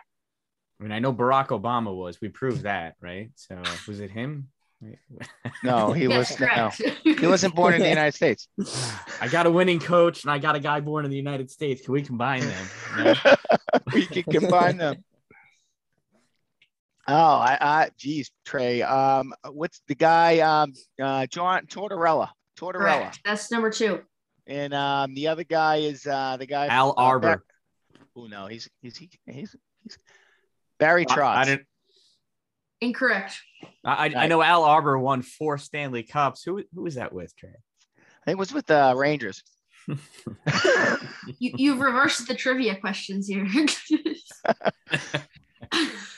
[0.80, 2.20] I mean, I know Barack Obama was.
[2.20, 3.30] We proved that, right?
[3.36, 4.48] So was it him?
[5.64, 6.70] No, he yes, was no.
[7.02, 8.48] He wasn't born in the United States.
[9.20, 11.82] I got a winning coach and I got a guy born in the United States.
[11.84, 12.66] Can we combine them?
[12.96, 13.14] No?
[13.92, 15.04] we can combine them.
[17.10, 18.82] Oh, I, I, geez, Trey.
[18.82, 20.40] Um, what's the guy?
[20.40, 22.28] Um, uh, John Tortorella.
[22.60, 23.20] Tortorella, correct.
[23.24, 24.02] That's number two.
[24.46, 26.66] and um, the other guy is uh, the guy.
[26.66, 27.26] Al uh, Arbor.
[27.26, 27.42] Bar-
[28.16, 29.98] oh no, he's he's he, he's he's
[30.78, 31.36] Barry I, Trotz.
[31.36, 31.66] I didn't.
[32.80, 33.38] Incorrect.
[33.84, 36.42] I, I- I know Al Arbour won four Stanley Cups.
[36.42, 37.50] Who who was that with, Trey?
[37.50, 39.42] I think it was with the Rangers.
[41.38, 43.46] You, you've reversed the trivia questions here.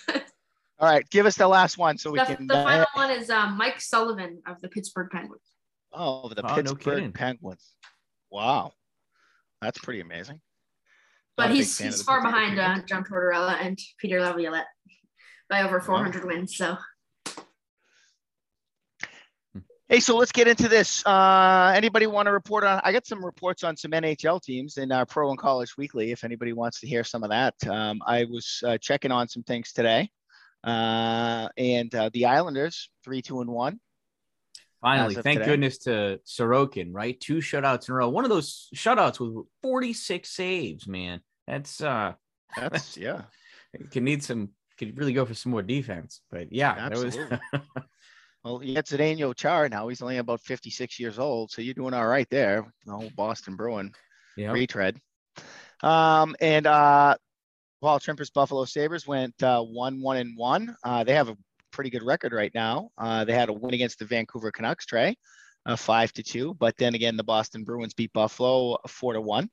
[0.80, 2.46] All right, give us the last one so we the, can.
[2.46, 5.42] the uh, final one is um, Mike Sullivan of the Pittsburgh Penguins.
[5.92, 7.12] oh, the Oh, Pittsburgh kidding.
[7.12, 7.74] Penguins.
[8.30, 8.72] Wow,
[9.60, 10.40] that's pretty amazing.
[11.36, 14.66] But Not a big he's he's far behind uh, John Tortorella and Peter Laviolette
[15.50, 16.56] by over 400 wins.
[16.56, 16.76] So
[19.88, 21.04] Hey, so let's get into this.
[21.04, 22.80] Uh, anybody want to report on?
[22.84, 26.12] I got some reports on some NHL teams in our Pro and College Weekly.
[26.12, 29.42] If anybody wants to hear some of that, um, I was uh, checking on some
[29.42, 30.08] things today,
[30.64, 33.80] uh, and uh, the Islanders three, two, and one.
[34.80, 35.50] Finally, thank today.
[35.50, 37.18] goodness to Sorokin, right?
[37.20, 38.08] Two shutouts in a row.
[38.08, 41.20] One of those shutouts with 46 saves, man.
[41.46, 42.14] That's uh
[42.56, 43.22] That's yeah,
[43.90, 46.22] could need some could really go for some more defense.
[46.30, 47.38] But yeah, that was absolutely.
[48.44, 49.88] well, you got Zdeno Char now.
[49.88, 52.72] He's only about fifty-six years old, so you're doing all right there.
[52.86, 53.92] The whole Boston Bruin.
[54.36, 54.52] yeah.
[54.52, 54.98] retread.
[55.82, 57.16] Um, and uh,
[57.80, 60.76] Paul Trimper's Buffalo Sabres went uh, one, one, and one.
[60.84, 61.36] Uh, they have a
[61.70, 62.90] pretty good record right now.
[62.98, 65.16] Uh, they had a win against the Vancouver Canucks, Trey,
[65.66, 66.54] uh, five to two.
[66.54, 69.50] But then again, the Boston Bruins beat Buffalo four to one.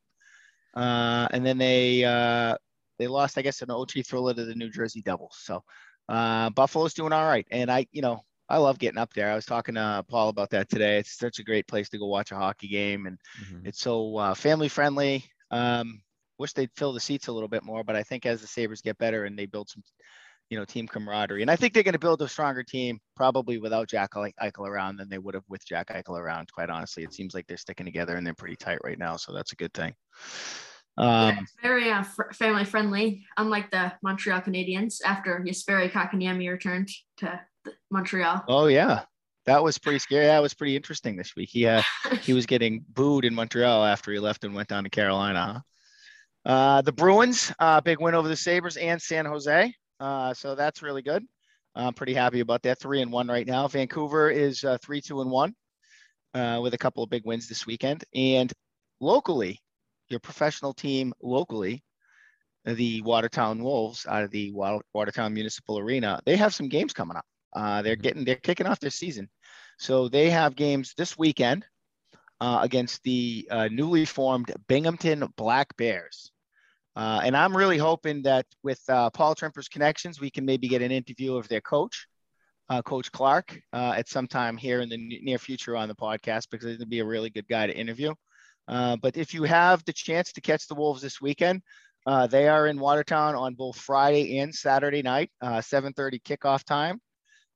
[0.74, 2.56] Uh, and then they uh,
[2.98, 5.38] they lost, I guess, an OT thriller to the New Jersey Devils.
[5.42, 5.63] So
[6.08, 7.48] uh, Buffalo's doing all right.
[7.52, 9.32] And I, you know, I love getting up there.
[9.32, 10.98] I was talking to Paul about that today.
[11.00, 13.66] It's such a great place to go watch a hockey game, and Mhm.
[13.66, 15.26] it's so uh, family friendly.
[15.52, 16.02] Um,
[16.39, 18.82] wish they'd fill the seats a little bit more, but I think as the Sabres
[18.82, 19.84] get better and they build some,
[20.50, 23.58] you know, team camaraderie, and I think they're going to build a stronger team probably
[23.58, 26.52] without Jack Eichel around than they would have with Jack Eichel around.
[26.52, 29.34] Quite honestly, it seems like they're sticking together and they're pretty tight right now, so
[29.34, 29.93] that's a good thing.
[30.97, 37.39] Um, very uh, fr- family friendly, unlike the Montreal Canadiens after Jesperi Kotkaniemi returned to
[37.91, 38.43] Montreal.
[38.47, 39.04] Oh yeah,
[39.45, 40.26] that was pretty scary.
[40.26, 41.50] That was pretty interesting this week.
[41.52, 41.84] He uh,
[42.21, 45.54] he was getting booed in Montreal after he left and went down to Carolina.
[45.54, 45.60] Huh?
[46.47, 49.73] Uh, the Bruins, uh, big win over the Sabres and San Jose.
[49.99, 51.25] Uh, so that's really good.
[51.75, 52.79] I'm pretty happy about that.
[52.79, 53.67] Three and one right now.
[53.67, 55.53] Vancouver is uh, three, two, and one
[56.33, 58.05] uh, with a couple of big wins this weekend.
[58.15, 58.51] And
[59.01, 59.60] locally,
[60.07, 61.83] your professional team locally,
[62.63, 64.53] the Watertown Wolves out of the
[64.93, 67.25] Watertown Municipal Arena, they have some games coming up.
[67.53, 68.03] Uh, they're mm-hmm.
[68.03, 69.29] getting they're kicking off their season,
[69.77, 71.65] so they have games this weekend
[72.39, 76.31] uh, against the uh, newly formed Binghamton Black Bears.
[76.97, 80.81] Uh, and I'm really hoping that with uh, Paul Trimper's connections, we can maybe get
[80.81, 82.07] an interview of their coach,
[82.69, 86.79] uh, Coach Clark, at some time here in the near future on the podcast because
[86.79, 88.15] to be a really good guy to interview.
[88.67, 91.62] but if you have the chance to catch the Wolves this weekend,
[92.29, 96.99] they are in Watertown on both Friday and Saturday night, 7:30 kickoff time.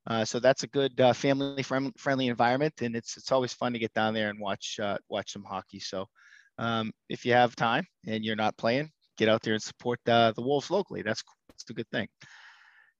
[0.06, 3.92] Uh, so that's a good uh, family-friendly environment, and it's it's always fun to get
[3.92, 5.80] down there and watch uh, watch some hockey.
[5.80, 6.06] So
[6.58, 8.90] um, if you have time and you're not playing,
[9.24, 11.02] get out there and support uh, the Wolves locally.
[11.02, 12.08] That's that's a good thing.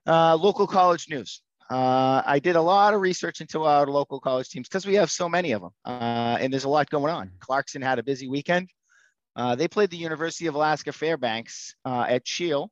[0.06, 1.42] Uh, local college news.
[1.70, 5.10] Uh, I did a lot of research into our local college teams because we have
[5.10, 7.30] so many of them, and there's a lot going on.
[7.40, 8.68] Clarkson had a busy weekend.
[9.56, 12.70] they played the University of Alaska Fairbanks at Cheel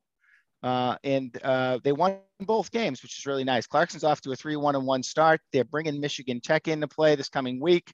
[0.63, 3.65] uh, and uh, they won both games, which is really nice.
[3.65, 5.41] Clarkson's off to a 3 1 and 1 start.
[5.51, 7.91] They're bringing Michigan Tech into play this coming week.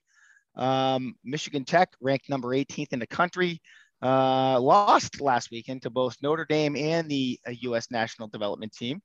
[0.56, 3.60] Um, Michigan Tech, ranked number 18th in the country,
[4.02, 7.88] uh, lost last weekend to both Notre Dame and the U.S.
[7.90, 9.00] Uh, national development team,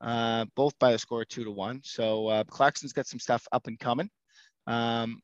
[0.00, 1.80] uh, both by a score of 2 to 1.
[1.84, 4.10] So uh, Clarkson's got some stuff up and coming.
[4.66, 5.20] Um,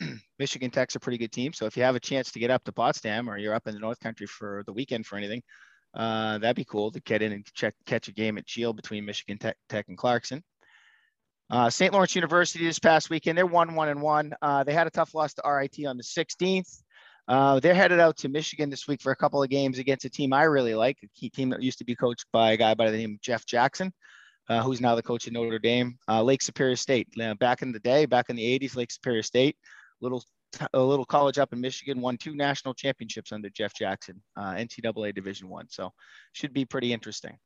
[0.38, 1.52] Michigan Tech's a pretty good team.
[1.52, 3.74] So if you have a chance to get up to Potsdam or you're up in
[3.74, 5.42] the North Country for the weekend for anything,
[5.94, 9.04] uh, that'd be cool to get in and check catch a game at Cheel between
[9.04, 10.42] Michigan Tech, Tech and Clarkson.
[11.50, 11.94] Uh, St.
[11.94, 14.34] Lawrence University this past weekend, they're one one and one.
[14.42, 16.82] Uh, they had a tough loss to RIT on the 16th.
[17.28, 20.10] Uh, they're headed out to Michigan this week for a couple of games against a
[20.10, 22.90] team I really like, a team that used to be coached by a guy by
[22.90, 23.92] the name of Jeff Jackson,
[24.48, 25.98] uh, who's now the coach at Notre Dame.
[26.08, 27.08] Uh, Lake Superior State.
[27.38, 29.56] back in the day, back in the 80s, Lake Superior State,
[30.00, 30.24] little
[30.72, 35.14] a little college up in Michigan, won two national championships under Jeff Jackson, uh, NCAA
[35.14, 35.66] Division One.
[35.68, 35.92] So
[36.32, 37.36] should be pretty interesting.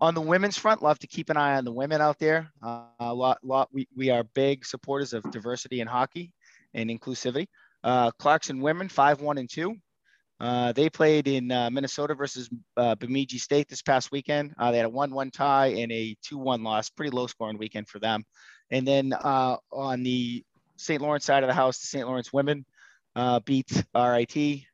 [0.00, 2.50] On the women's front, love to keep an eye on the women out there.
[2.62, 3.68] Uh, a lot, lot.
[3.72, 6.32] We, we are big supporters of diversity in hockey
[6.74, 7.48] and inclusivity.
[7.86, 9.76] Uh, Clarkson women, five, one, and two.
[10.38, 14.52] Uh, they played in uh, Minnesota versus uh, Bemidji State this past weekend.
[14.58, 17.56] Uh, they had a 1 1 tie and a 2 1 loss, pretty low scoring
[17.56, 18.22] weekend for them.
[18.70, 20.44] And then uh, on the
[20.76, 21.00] St.
[21.00, 22.06] Lawrence side of the house, the St.
[22.06, 22.66] Lawrence women
[23.46, 24.66] beat RIT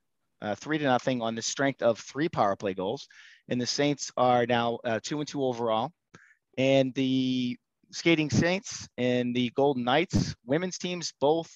[0.42, 3.06] uh, three to nothing on the strength of three power play goals.
[3.48, 5.92] And the Saints are now uh, two and two overall.
[6.58, 7.56] And the
[7.92, 11.50] Skating Saints and the Golden Knights women's teams both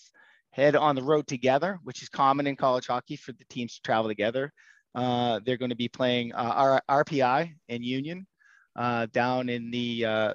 [0.56, 3.82] head on the road together, which is common in college hockey for the teams to
[3.82, 4.50] travel together.
[4.94, 8.26] Uh, they're going to be playing uh, RPI and Union
[8.74, 10.34] uh, down in the uh,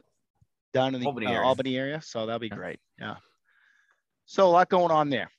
[0.75, 1.41] down in the Albany area.
[1.41, 2.01] Albany area.
[2.03, 2.79] So that'll be great.
[2.99, 3.15] Yeah.
[4.25, 5.31] So a lot going on there.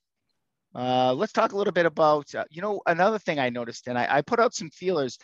[0.74, 3.98] Uh, let's talk a little bit about, uh, you know, another thing I noticed, and
[3.98, 5.18] I, I, put out some feelers.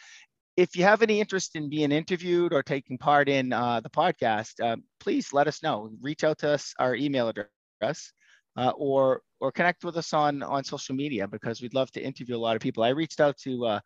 [0.59, 4.63] If you have any interest in being interviewed or taking part in uh, the podcast,
[4.63, 5.89] uh, please let us know.
[6.03, 8.13] Reach out to us, our email address,
[8.59, 12.37] uh, or or connect with us on on social media because we'd love to interview
[12.37, 12.83] a lot of people.
[12.83, 13.81] I reached out to uh,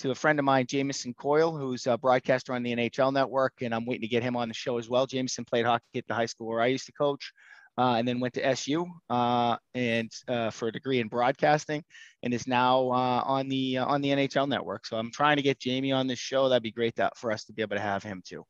[0.00, 3.74] to a friend of mine, Jameson Coyle, who's a broadcaster on the NHL Network, and
[3.74, 5.06] I'm waiting to get him on the show as well.
[5.06, 7.32] Jameson played hockey at the high school where I used to coach
[7.78, 11.84] uh, and then went to SU uh, and uh, for a degree in broadcasting,
[12.24, 14.84] and is now uh, on the uh, on the NHL Network.
[14.84, 16.48] So I'm trying to get Jamie on this show.
[16.48, 18.44] That'd be great that, for us to be able to have him too.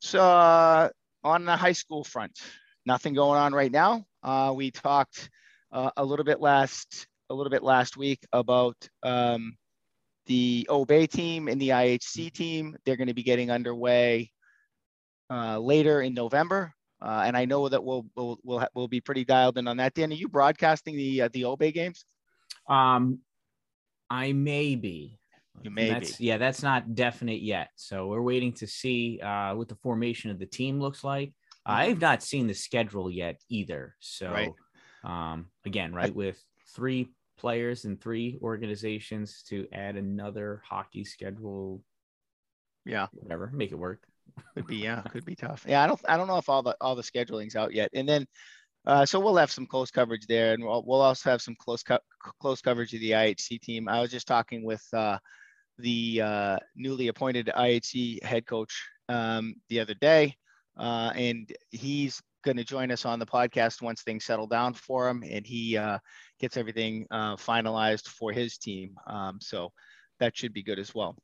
[0.00, 0.88] So uh,
[1.22, 2.40] on the high school front,
[2.88, 4.04] nothing going on right now.
[4.54, 5.30] we talked
[5.70, 9.56] a little bit last a little bit last week about um,
[10.26, 12.76] the Obey team and the IHC team.
[12.84, 14.30] They're going to be getting underway
[15.30, 16.72] uh, later in November.
[17.00, 19.76] Uh, and I know that we'll we'll we'll, ha- we'll be pretty dialed in on
[19.76, 19.94] that.
[19.94, 22.04] Dan, are you broadcasting the uh, the Obey games?
[22.68, 23.20] Um,
[24.10, 25.18] I may be.
[25.62, 26.24] You may that's, be.
[26.24, 27.68] Yeah, that's not definite yet.
[27.76, 31.32] So we're waiting to see uh, what the formation of the team looks like.
[31.68, 31.80] Mm-hmm.
[31.80, 33.94] I've not seen the schedule yet either.
[34.00, 34.52] So, right.
[35.04, 36.42] um, again, right with
[36.74, 41.82] three players and three organizations to add another hockey schedule.
[42.84, 43.08] Yeah.
[43.12, 44.02] Whatever, make it work.
[44.54, 45.64] Could be, yeah, could be tough.
[45.68, 47.90] Yeah, I don't, I don't know if all the all the scheduling's out yet.
[47.92, 48.26] And then,
[48.86, 51.82] uh, so we'll have some close coverage there, and we'll, we'll also have some close
[51.82, 51.98] co-
[52.40, 53.88] close coverage of the IHC team.
[53.88, 55.18] I was just talking with uh,
[55.78, 60.36] the uh, newly appointed IHC head coach um, the other day,
[60.78, 65.08] uh, and he's going to join us on the podcast once things settle down for
[65.08, 65.98] him, and he uh,
[66.40, 68.94] gets everything uh, finalized for his team.
[69.06, 69.72] Um, so
[70.20, 71.16] that should be good as well.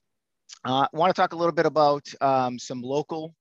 [0.65, 3.35] Uh, I want to talk a little bit about um, some local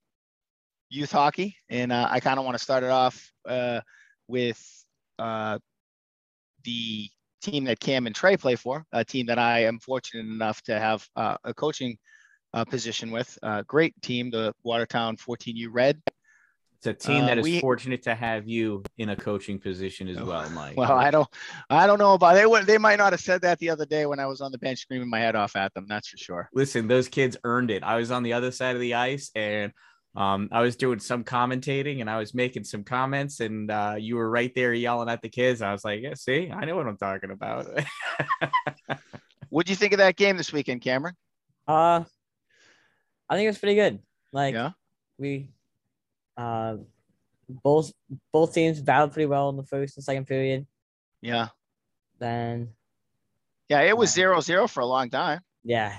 [0.89, 3.81] youth hockey, and uh, I kind of want to start it off uh,
[4.27, 4.61] with
[5.19, 5.57] uh,
[6.63, 7.09] the
[7.41, 10.79] team that Cam and Trey play for, a team that I am fortunate enough to
[10.79, 11.97] have uh, a coaching
[12.53, 13.37] uh, position with.
[13.43, 16.01] A great team, the Watertown 14U Red.
[16.85, 20.21] It's a team that is we, fortunate to have you in a coaching position as
[20.21, 20.75] well, Mike.
[20.75, 21.29] Well, I don't,
[21.69, 22.45] I don't know about they.
[22.45, 24.57] Would, they might not have said that the other day when I was on the
[24.57, 25.85] bench screaming my head off at them.
[25.87, 26.49] That's for sure.
[26.53, 27.83] Listen, those kids earned it.
[27.83, 29.71] I was on the other side of the ice and
[30.15, 34.15] um, I was doing some commentating and I was making some comments, and uh, you
[34.15, 35.61] were right there yelling at the kids.
[35.61, 37.65] I was like, "Yeah, see, I know what I'm talking about."
[39.49, 41.15] what do you think of that game this weekend, Cameron?
[41.67, 42.03] Uh,
[43.29, 43.99] I think it was pretty good.
[44.31, 44.71] Like, yeah.
[45.17, 45.49] we
[46.37, 46.77] uh,
[47.49, 47.91] both
[48.31, 50.65] both teams battled pretty well in the first and second period.
[51.21, 51.47] Yeah.
[52.19, 52.69] Then.
[53.69, 55.39] Yeah, it was zero zero for a long time.
[55.63, 55.95] Yeah.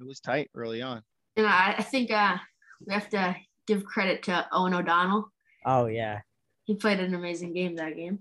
[0.00, 1.02] It was tight early on.
[1.36, 2.36] And I, I think uh,
[2.84, 3.36] we have to
[3.66, 5.32] give credit to Owen O'Donnell.
[5.64, 6.20] Oh yeah.
[6.64, 8.20] He played an amazing game that game.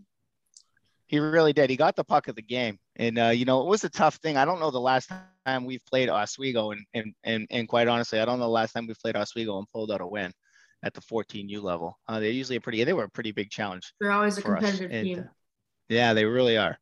[1.07, 1.69] He really did.
[1.69, 4.15] He got the puck of the game, and uh, you know it was a tough
[4.15, 4.37] thing.
[4.37, 5.09] I don't know the last
[5.45, 8.73] time we've played Oswego, and and and, and quite honestly, I don't know the last
[8.73, 10.31] time we played Oswego and pulled out a win
[10.83, 11.97] at the 14U level.
[12.07, 13.93] Uh, they're usually a pretty, they were a pretty big challenge.
[13.99, 15.19] They're always a competitive team.
[15.19, 15.23] Uh,
[15.89, 16.77] yeah, they really are.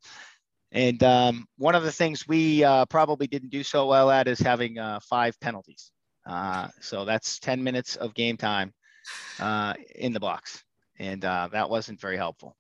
[0.72, 4.40] And um, one of the things we uh, probably didn't do so well at is
[4.40, 5.92] having uh, five penalties.
[6.26, 8.74] Uh, so that's 10 minutes of game time
[9.40, 10.64] uh, in the box.
[11.00, 12.56] And that wasn't very helpful.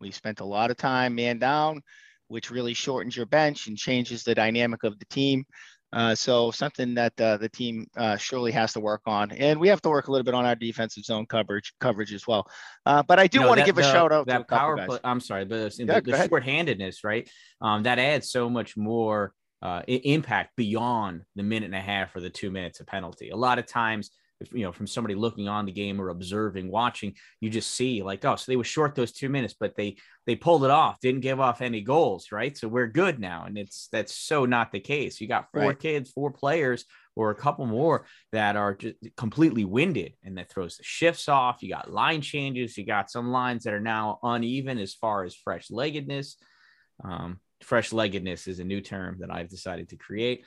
[0.00, 1.82] We spent a lot of time man down,
[2.28, 5.44] which really shortens your bench and changes the dynamic of the team.
[5.92, 9.68] Uh, so something that uh, the team uh, surely has to work on, and we
[9.68, 12.46] have to work a little bit on our defensive zone coverage coverage as well.
[12.84, 14.98] Uh, but I do want to give a the, shout out that power play.
[15.04, 17.30] I'm sorry, but yeah, the, the short-handedness, right?
[17.60, 19.32] Um, that adds so much more
[19.62, 23.30] uh, impact beyond the minute and a half or the two minutes of penalty.
[23.30, 26.70] A lot of times if, you know, from somebody looking on the game or observing,
[26.70, 29.96] watching, you just see like, oh, so they were short those two minutes, but they
[30.26, 32.56] they pulled it off, didn't give off any goals, right?
[32.56, 35.20] So we're good now, and it's that's so not the case.
[35.20, 35.78] You got four right.
[35.78, 40.76] kids, four players, or a couple more that are just completely winded, and that throws
[40.76, 41.62] the shifts off.
[41.62, 45.34] You got line changes, you got some lines that are now uneven as far as
[45.34, 46.36] fresh leggedness.
[47.04, 50.44] Um, fresh leggedness is a new term that I've decided to create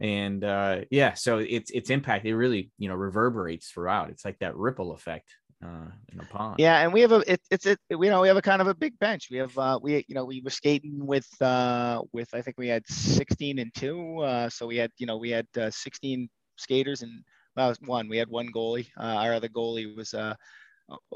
[0.00, 4.10] and uh, yeah, so its its impact it really you know reverberates throughout.
[4.10, 5.34] It's like that ripple effect
[5.64, 6.56] uh, in a pond.
[6.58, 8.68] Yeah, and we have a it, it's it you know we have a kind of
[8.68, 9.28] a big bench.
[9.30, 12.68] We have uh, we you know we were skating with uh, with I think we
[12.68, 17.02] had 16 and two, uh, so we had you know we had uh, 16 skaters
[17.02, 17.24] and
[17.56, 18.88] well one we had one goalie.
[18.98, 20.34] Uh, our other goalie was uh, uh,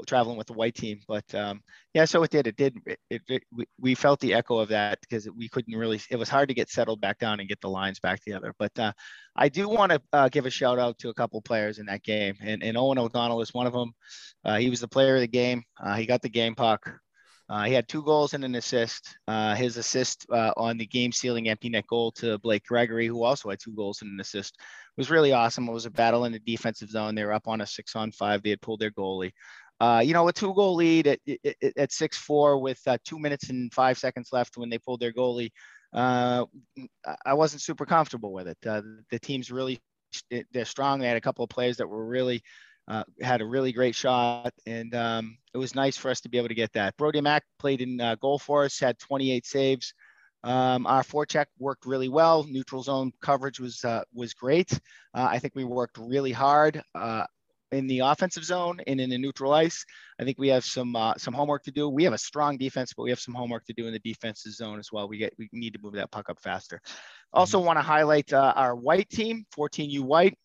[0.05, 0.99] traveling with the white team.
[1.07, 1.61] But um,
[1.93, 2.47] yeah, so it did.
[2.47, 2.77] It did.
[2.85, 3.43] It, it, it,
[3.79, 6.01] we felt the echo of that because we couldn't really.
[6.09, 8.53] It was hard to get settled back down and get the lines back together.
[8.57, 8.93] But uh,
[9.35, 12.03] I do want to uh, give a shout out to a couple players in that
[12.03, 13.91] game, and, and Owen O'Donnell is one of them.
[14.43, 15.63] Uh, he was the player of the game.
[15.81, 16.99] Uh, he got the game puck.
[17.49, 19.17] Uh, he had two goals and an assist.
[19.27, 23.49] Uh, his assist on the game sealing empty net goal to Blake Gregory, who also
[23.49, 24.55] had two goals and an assist,
[24.95, 25.67] it was really awesome.
[25.67, 27.15] It was a battle in the defensive zone.
[27.15, 28.43] They were up on a six on five.
[28.43, 29.31] They had pulled their goalie.
[29.79, 33.19] Uh, you know, a two goal lead at, at, at six four with uh, two
[33.19, 35.51] minutes and five seconds left when they pulled their goalie.
[35.91, 36.45] Uh,
[37.25, 38.57] I wasn't super comfortable with it.
[38.65, 38.81] Uh,
[39.11, 39.79] the team's really
[40.51, 40.99] they're strong.
[40.99, 42.41] They had a couple of players that were really
[42.87, 46.37] uh, had a really great shot, and um, it was nice for us to be
[46.37, 46.95] able to get that.
[46.97, 49.93] Brody Mack played in goal for us, had 28 saves.
[50.43, 52.43] Um, our forecheck worked really well.
[52.43, 54.71] Neutral zone coverage was uh, was great.
[55.13, 56.81] Uh, I think we worked really hard.
[57.73, 59.83] In the offensive zone and in the neutral ice.
[60.19, 61.89] I think we have some uh, some homework to do.
[61.89, 64.53] We have a strong defense, but we have some homework to do in the defensive
[64.53, 65.07] zone as well.
[65.07, 66.79] We get we need to move that puck up faster.
[67.33, 67.67] Also, mm-hmm.
[67.67, 70.37] want to highlight uh, our white team, 14U white.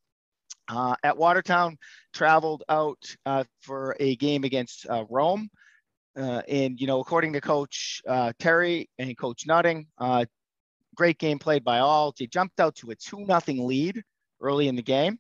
[0.71, 1.79] Uh, at Watertown,
[2.13, 5.49] traveled out uh, for a game against uh, Rome,
[6.15, 8.03] uh, and you know, according to Coach
[8.39, 9.87] Terry and Coach Nutting,
[10.95, 12.13] great game played by all.
[12.19, 14.03] They jumped out to a two nothing lead
[14.43, 15.19] early in the game.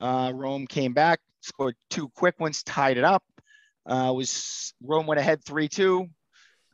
[0.00, 3.22] Rome came back, scored two quick ones, tied it up.
[3.86, 6.08] Uh, was Rome went ahead three two.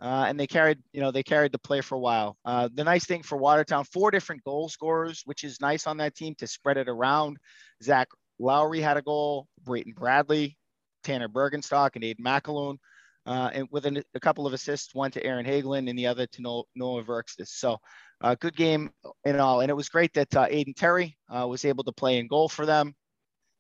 [0.01, 2.37] uh, and they carried, you know, they carried the play for a while.
[2.45, 6.15] Uh, the nice thing for Watertown, four different goal scorers, which is nice on that
[6.15, 7.39] team to spread it around.
[7.83, 8.09] Zach
[8.39, 10.59] Lowry had a goal, Brayton Bradley,
[11.03, 12.77] Tanner Bergenstock, and Aiden McAloon.
[13.25, 16.27] Uh, and with an, a couple of assists, one to Aaron Hagelin and the other
[16.27, 17.49] to Noah Verkstis.
[17.49, 17.79] So
[18.21, 18.91] uh, good game
[19.25, 19.63] in all.
[19.63, 22.49] And it was great that uh, Aiden Terry uh, was able to play in goal
[22.49, 22.95] for them.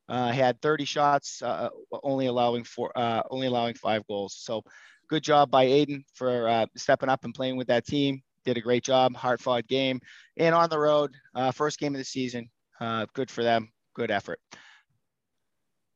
[0.08, 1.68] Uh, had 30 shots, uh,
[2.04, 2.92] only allowing four,
[3.30, 4.36] only allowing five goals.
[4.38, 4.62] So
[5.08, 8.22] good job by Aiden for uh, stepping up and playing with that team.
[8.44, 10.00] Did a great job, hard fought game,
[10.36, 12.48] and on the road, uh, first game of the season.
[12.80, 13.72] Uh, good for them.
[13.94, 14.38] Good effort.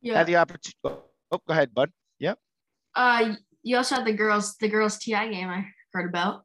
[0.00, 0.18] Yeah.
[0.18, 0.78] Had the opportunity.
[0.84, 1.90] Oh, go ahead, bud.
[2.18, 2.38] Yep.
[2.94, 6.42] Uh, you also had the girls, the girls TI game I heard about.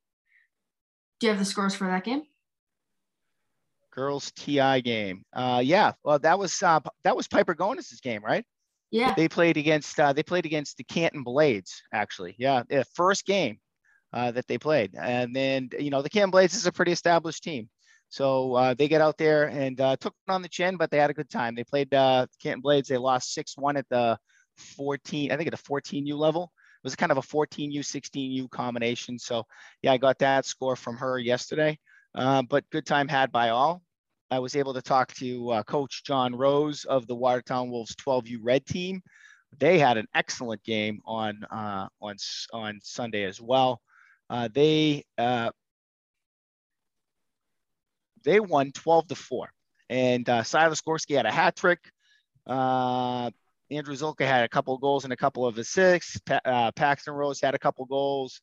[1.19, 2.23] Do you have the scores for that game?
[3.95, 5.23] Girls TI game.
[5.33, 5.93] Uh, yeah.
[6.03, 8.45] Well, that was uh, that was Piper Gonus's game, right?
[8.91, 9.13] Yeah.
[9.15, 12.35] They played against uh, they played against the Canton Blades actually.
[12.37, 13.57] Yeah, the first game
[14.13, 17.43] uh, that they played, and then you know the Canton Blades is a pretty established
[17.43, 17.69] team,
[18.09, 21.09] so uh, they get out there and uh, took on the chin, but they had
[21.09, 21.55] a good time.
[21.55, 22.87] They played uh, Canton Blades.
[22.87, 24.17] They lost six one at the
[24.57, 26.51] 14, I think at the 14U level.
[26.83, 29.17] It was kind of a 14U 16U combination.
[29.17, 29.43] So
[29.81, 31.79] yeah, I got that score from her yesterday.
[32.13, 33.81] Uh, but good time had by all.
[34.35, 38.39] I was able to talk to uh, Coach John Rose of the Watertown Wolves 12U
[38.41, 39.01] Red Team.
[39.57, 42.17] They had an excellent game on uh, on
[42.51, 43.79] on Sunday as well.
[44.29, 45.51] Uh, they uh,
[48.25, 49.47] they won 12 to four,
[49.89, 51.79] and uh, Silas Gorski had a hat trick.
[52.45, 53.31] Uh,
[53.71, 56.19] Andrew Zilka had a couple goals and a couple of assists.
[56.25, 58.41] Pa- Paxton Rose had a couple goals.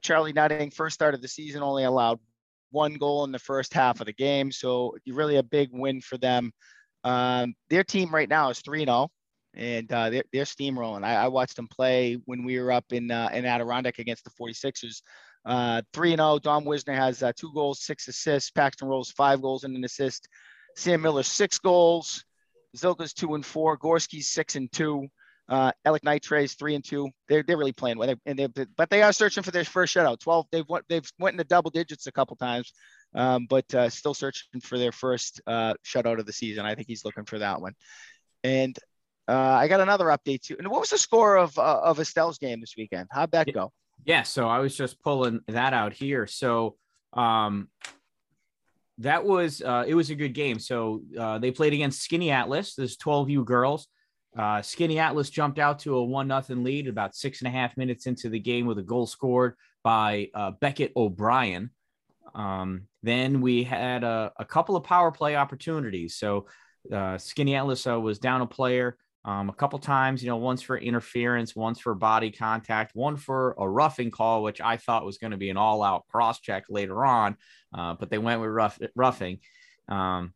[0.00, 2.18] Charlie Nutting, first start of the season, only allowed
[2.70, 4.52] one goal in the first half of the game.
[4.52, 6.52] So really a big win for them.
[7.04, 9.08] Um, their team right now is 3 0
[9.54, 11.04] and uh, they're, they're steamrolling.
[11.04, 14.30] I, I, watched them play when we were up in uh, in Adirondack against the
[14.30, 15.02] 46ers.
[15.44, 16.38] Uh, 3 0.
[16.40, 18.50] Dom Wisner has uh, two goals, six assists.
[18.50, 20.28] Paxton Rose, five goals and an assist.
[20.76, 22.24] Sam Miller, six goals.
[22.76, 23.76] Zilka's two and four.
[23.76, 25.08] Gorski's six and two.
[25.50, 27.10] Uh, Alec Nitrays three and two.
[27.28, 30.20] They're they're really playing well, and they but they are searching for their first shutout.
[30.20, 30.46] Twelve.
[30.52, 32.72] They've went they've went into double digits a couple times,
[33.16, 36.64] um, but uh, still searching for their first uh, shutout of the season.
[36.64, 37.74] I think he's looking for that one.
[38.44, 38.78] And
[39.28, 40.56] uh, I got another update too.
[40.58, 43.08] And what was the score of uh, of Estelle's game this weekend?
[43.10, 43.72] How'd that go?
[44.04, 46.26] Yeah, so I was just pulling that out here.
[46.26, 46.76] So
[47.12, 47.68] um,
[48.98, 50.58] that was uh, it was a good game.
[50.58, 52.74] So uh, they played against Skaneateles.
[52.76, 53.88] There's 12U girls.
[54.36, 58.06] Uh, Skaneateles jumped out to a one nothing lead about six and a half minutes
[58.06, 61.70] into the game with a goal scored by uh, Beckett O'Brien.
[62.34, 66.14] Um, then we had a, a, couple of power play opportunities.
[66.14, 66.46] So
[66.92, 70.78] uh, Skaneateles uh, was down a player um, a couple times, you know, once for
[70.78, 75.32] interference, once for body contact, one for a roughing call, which I thought was going
[75.32, 77.36] to be an all out cross check later on,
[77.76, 79.40] uh, but they went with rough, roughing.
[79.88, 80.32] Um,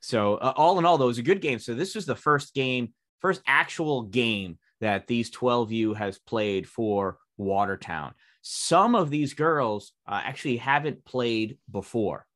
[0.00, 1.58] so uh, all in all, though, it was a good game.
[1.58, 7.18] So this was the first game first actual game that these 12U has played for
[7.38, 8.14] Watertown.
[8.42, 12.26] Some of these girls uh, actually haven't played before.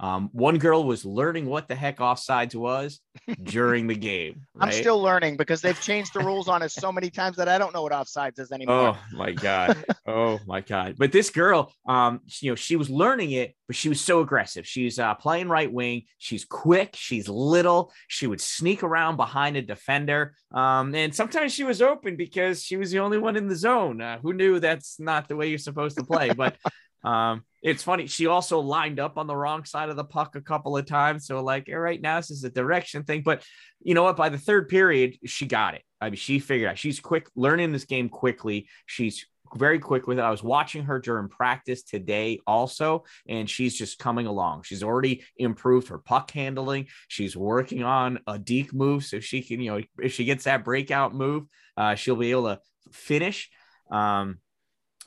[0.00, 3.00] Um, one girl was learning what the heck offsides was
[3.42, 4.46] during the game.
[4.60, 4.74] Right?
[4.74, 7.56] I'm still learning because they've changed the rules on us so many times that I
[7.56, 8.98] don't know what offsides is anymore.
[8.98, 9.82] Oh my god!
[10.06, 10.96] oh my god!
[10.98, 14.20] But this girl, um, she, you know, she was learning it, but she was so
[14.20, 14.66] aggressive.
[14.66, 16.02] She's uh, playing right wing.
[16.18, 16.94] She's quick.
[16.94, 17.90] She's little.
[18.08, 22.76] She would sneak around behind a defender, um, and sometimes she was open because she
[22.76, 24.02] was the only one in the zone.
[24.02, 26.32] Uh, who knew that's not the way you're supposed to play?
[26.34, 26.56] But
[27.02, 28.06] um, it's funny.
[28.06, 31.26] She also lined up on the wrong side of the puck a couple of times.
[31.26, 33.22] So, like, right, now this is a direction thing.
[33.22, 33.44] But
[33.82, 34.16] you know what?
[34.16, 35.82] By the third period, she got it.
[36.00, 38.68] I mean, she figured out she's quick, learning this game quickly.
[38.86, 40.22] She's very quick with it.
[40.22, 44.62] I was watching her during practice today also, and she's just coming along.
[44.62, 46.86] She's already improved her puck handling.
[47.08, 49.04] She's working on a deke move.
[49.04, 51.44] So she can, you know, if she gets that breakout move,
[51.76, 52.60] uh, she'll be able to
[52.92, 53.50] finish.
[53.90, 54.38] Um,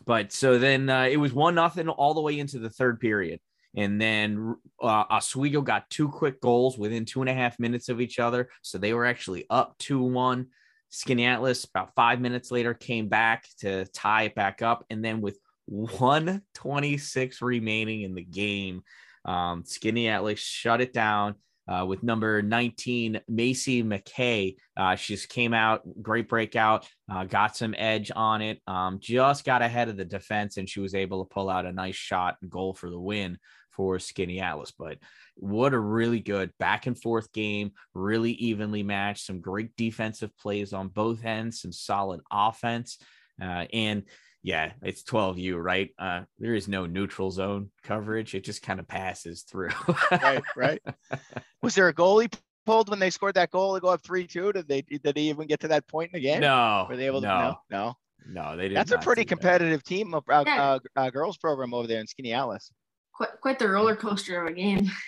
[0.06, 3.39] but so then uh, it was one nothing all the way into the third period.
[3.76, 8.00] And then uh, Oswego got two quick goals within two and a half minutes of
[8.02, 8.50] each other.
[8.62, 10.48] So they were actually up 2 1.
[10.91, 14.86] Skaneateles, about five minutes later, came back to tie it back up.
[14.91, 18.84] And then with 126 remaining in the game,
[19.26, 21.34] um, Skaneateles shut it down
[21.68, 24.55] uh, with number 19, Macy McKay.
[24.76, 29.45] Uh, she just came out, great breakout, uh, got some edge on it, um, just
[29.45, 32.38] got ahead of the defense, and she was able to pull out a nice shot
[32.41, 33.38] and goal for the win
[33.72, 34.74] for Skaneateles.
[34.78, 34.97] But
[35.36, 40.74] what a really good back and forth game, really evenly matched, some great defensive plays
[40.74, 42.97] on both ends, some solid offense.
[43.41, 44.03] Uh, and
[44.44, 45.89] yeah, it's 12U, right?
[45.98, 48.36] Uh, there is no neutral zone coverage.
[48.36, 49.70] It just kind of passes through.
[50.12, 50.82] right, right.
[51.62, 52.32] Was there a goalie
[52.66, 54.52] pulled when they scored that goal to go up three two?
[54.52, 56.41] Did they did they even get to that point in the game?
[56.41, 56.86] No.
[56.89, 57.28] Were they able to?
[57.28, 57.94] No, no.
[58.28, 58.76] no, they didn't.
[58.76, 59.36] That's a pretty do that.
[59.36, 60.64] competitive team, uh, uh, Yeah.
[60.64, 62.70] uh, uh, girls program over there in Skaneateles.
[63.14, 64.89] Quite, quite the roller coaster of a game.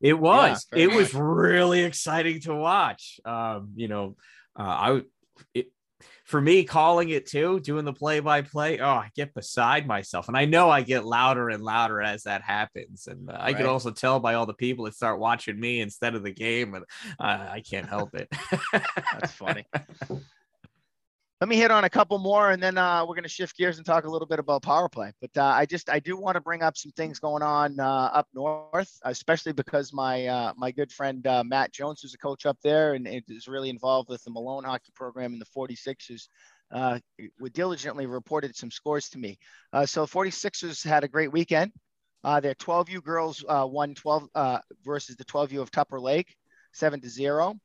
[0.00, 0.66] It was.
[0.70, 3.20] very it was really exciting to watch.
[3.24, 4.16] Um, you know,
[4.58, 5.02] uh, I
[5.54, 5.68] it
[6.24, 8.80] for me calling it too, doing the play by play.
[8.80, 12.42] Oh, I get beside myself, and I know I get louder and louder as that
[12.42, 13.06] happens.
[13.06, 16.14] And uh, I can also tell by all the people that start watching me instead
[16.14, 16.84] of the game, and
[17.20, 18.28] uh, I can't help it.
[18.72, 19.66] That's funny.
[21.40, 23.76] Let me hit on a couple more, and then uh, we're going to shift gears
[23.76, 25.12] and talk a little bit about power play.
[25.20, 28.10] But uh, I just I do want to bring up some things going on uh,
[28.14, 32.46] up north, especially because my uh, my good friend uh, Matt Jones, who's a coach
[32.46, 36.28] up there and, is really involved with the Malone hockey program in the 46ers,
[36.70, 37.00] uh,
[37.52, 39.36] diligently reported some scores to me.
[39.72, 41.72] Uh, so 46ers had a great weekend.
[42.22, 46.36] Their 12U girls won 12 uh, versus the 12U of Tupper Lake,
[46.72, 47.58] seven to zero.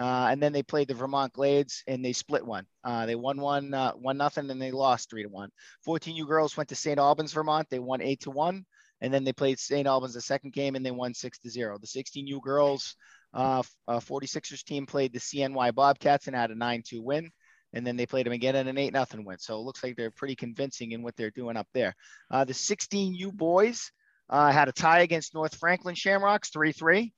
[0.00, 2.64] Uh, and then they played the Vermont Glades and they split one.
[2.82, 5.50] Uh, they won one, uh, one nothing, and they lost three to one.
[5.86, 6.98] 14U girls went to St.
[6.98, 7.68] Albans, Vermont.
[7.70, 8.64] They won eight to one,
[9.02, 9.86] and then they played St.
[9.86, 11.78] Albans the second game and they won six to zero.
[11.78, 12.96] The 16U girls,
[13.34, 17.30] uh, uh, 46ers team played the CNY Bobcats and had a nine-two win.
[17.72, 19.38] And then they played them again in an eight nothing win.
[19.38, 21.94] So it looks like they're pretty convincing in what they're doing up there.
[22.30, 23.92] Uh, the 16U boys
[24.28, 27.12] uh, had a tie against North Franklin Shamrocks, three three.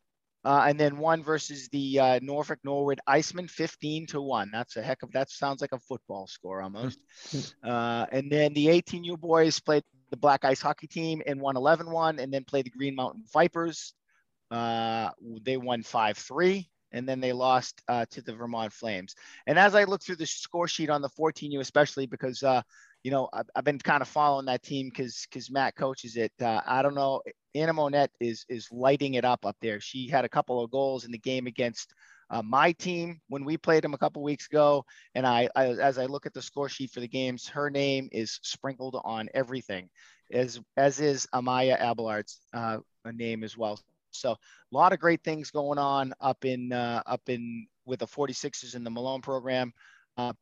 [0.45, 4.51] Uh, and then one versus the uh, Norfolk Norwood Iceman, 15 to one.
[4.53, 6.99] That's a heck of that sounds like a football score almost.
[7.65, 11.91] uh, and then the 18U boys played the Black Ice hockey team and won 11
[11.91, 13.95] 1, and then played the Green Mountain Vipers.
[14.51, 15.11] Uh,
[15.43, 19.15] they won 5 3, and then they lost uh, to the Vermont Flames.
[19.47, 22.63] And as I look through the score sheet on the 14U, especially because uh,
[23.03, 26.33] you know, I've, I've been kind of following that team because because Matt coaches it.
[26.41, 27.23] Uh, I don't know.
[27.55, 29.81] Anna Monette is is lighting it up up there.
[29.81, 31.95] She had a couple of goals in the game against
[32.31, 34.85] uh, my team when we played them a couple weeks ago.
[35.15, 38.09] And I, I, as I look at the score sheet for the games, her name
[38.11, 39.89] is sprinkled on everything,
[40.33, 42.79] as as is Amaya Abelard's uh,
[43.13, 43.79] name as well.
[44.13, 44.37] So a
[44.71, 48.85] lot of great things going on up in uh, up in with the 46ers in
[48.85, 49.73] the Malone program.
[50.17, 50.33] Uh,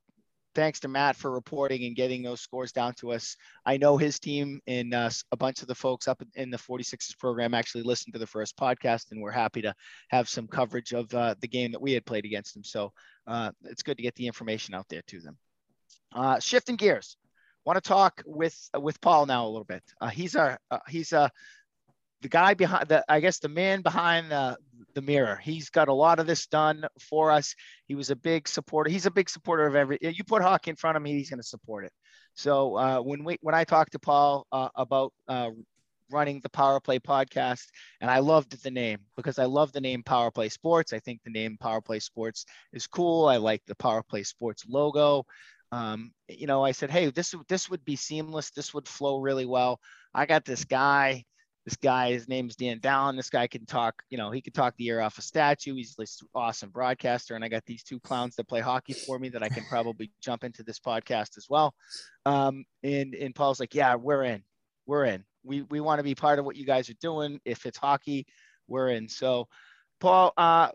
[0.54, 3.36] thanks to Matt for reporting and getting those scores down to us.
[3.64, 7.18] I know his team and uh, a bunch of the folks up in the 46ers
[7.18, 9.74] program actually listened to the first podcast, and we're happy to
[10.08, 12.64] have some coverage of uh, the game that we had played against them.
[12.64, 12.92] So
[13.26, 15.36] uh, it's good to get the information out there to them.
[16.12, 17.16] Uh, shifting gears,
[17.64, 19.82] want to talk with with Paul now a little bit.
[20.00, 21.28] Uh, he's our uh, he's uh,
[22.22, 24.56] the guy behind the I guess the man behind the
[24.94, 25.36] the mirror.
[25.36, 27.54] He's got a lot of this done for us.
[27.86, 28.90] He was a big supporter.
[28.90, 29.98] He's a big supporter of every.
[30.00, 31.92] You put hockey in front of me he's going to support it.
[32.34, 35.50] So uh, when we when I talked to Paul uh, about uh,
[36.10, 37.66] running the Power Play podcast,
[38.00, 40.92] and I loved the name because I love the name Power Play Sports.
[40.92, 43.26] I think the name Power Play Sports is cool.
[43.26, 45.24] I like the Power Play Sports logo.
[45.72, 48.50] Um, you know, I said, hey, this this would be seamless.
[48.50, 49.78] This would flow really well.
[50.12, 51.24] I got this guy
[51.66, 53.16] this guy, his name's Dan Dallin.
[53.16, 55.74] This guy can talk, you know, he could talk the ear off a statue.
[55.74, 57.34] He's this awesome broadcaster.
[57.34, 60.10] And I got these two clowns that play hockey for me that I can probably
[60.22, 61.74] jump into this podcast as well.
[62.24, 64.42] Um, and, and Paul's like, yeah, we're in,
[64.86, 65.24] we're in.
[65.44, 67.40] We, we want to be part of what you guys are doing.
[67.44, 68.26] If it's hockey,
[68.66, 69.08] we're in.
[69.08, 69.46] So
[70.00, 70.70] Paul, uh,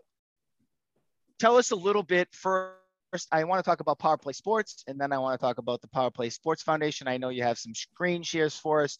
[1.38, 2.76] tell us a little bit first.
[3.32, 5.80] I want to talk about Power Play Sports, and then I want to talk about
[5.80, 7.08] the Power Play Sports Foundation.
[7.08, 8.98] I know you have some screen shares for us.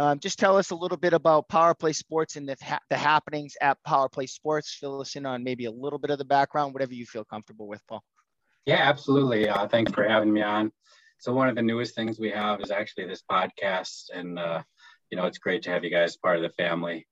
[0.00, 2.96] Um, just tell us a little bit about Power Play Sports and the, ha- the
[2.96, 4.74] happenings at Power Play Sports.
[4.80, 7.68] Fill us in on maybe a little bit of the background, whatever you feel comfortable
[7.68, 8.02] with, Paul.
[8.64, 9.46] Yeah, absolutely.
[9.46, 10.72] Uh, thanks for having me on.
[11.18, 14.62] So one of the newest things we have is actually this podcast, and uh,
[15.10, 17.06] you know it's great to have you guys part of the family.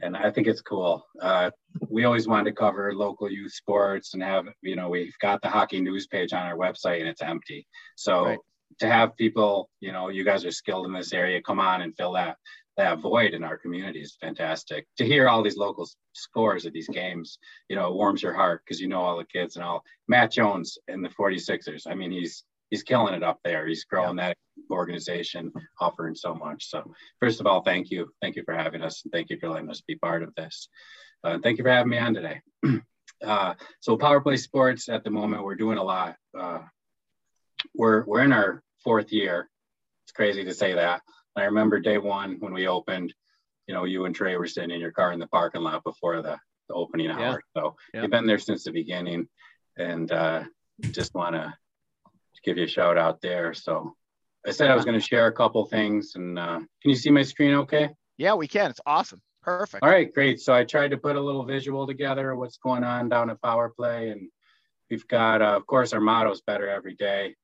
[0.00, 1.04] And I think it's cool.
[1.20, 1.50] Uh,
[1.88, 5.48] we always wanted to cover local youth sports and have you know we've got the
[5.48, 7.66] hockey news page on our website and it's empty.
[7.96, 8.38] So Right.
[8.78, 11.96] To have people, you know, you guys are skilled in this area, come on and
[11.96, 12.36] fill that
[12.80, 14.86] that void in our community is fantastic.
[14.96, 18.62] To hear all these local scores of these games, you know, it warms your heart
[18.64, 19.82] because you know all the kids and all.
[20.08, 21.82] Matt Jones and the 46ers.
[21.86, 23.66] I mean, he's he's killing it up there.
[23.66, 24.36] He's growing that
[24.70, 26.70] organization, offering so much.
[26.70, 28.08] So first of all, thank you.
[28.22, 30.68] Thank you for having us and thank you for letting us be part of this.
[31.22, 32.40] Uh, thank you for having me on today.
[33.24, 36.16] uh, so Power Play Sports at the moment, we're doing a lot.
[36.38, 36.60] Uh,
[37.74, 39.48] we're we're in our fourth year.
[40.04, 41.02] It's crazy to say that.
[41.36, 43.14] I remember day one when we opened,
[43.66, 46.22] you know, you and Trey were sitting in your car in the parking lot before
[46.22, 46.38] the,
[46.68, 47.30] the opening Yeah.
[47.30, 47.40] hour.
[47.56, 48.02] So Yeah.
[48.02, 49.28] you've been there since the beginning
[49.76, 50.44] and uh,
[50.90, 51.54] just want to
[52.44, 53.54] give you a shout out there.
[53.54, 53.94] So
[54.46, 57.10] I said I was going to share a couple things, and uh, can you see
[57.10, 57.54] my screen?
[57.54, 57.90] Okay.
[58.16, 58.70] Yeah, we can.
[58.70, 59.20] It's awesome.
[59.42, 59.84] Perfect.
[59.84, 60.40] All right, great.
[60.40, 63.40] So I tried to put a little visual together of what's going on down at
[63.42, 64.30] Power Play, and
[64.90, 67.34] we've got, uh, of course, our motto is better every day.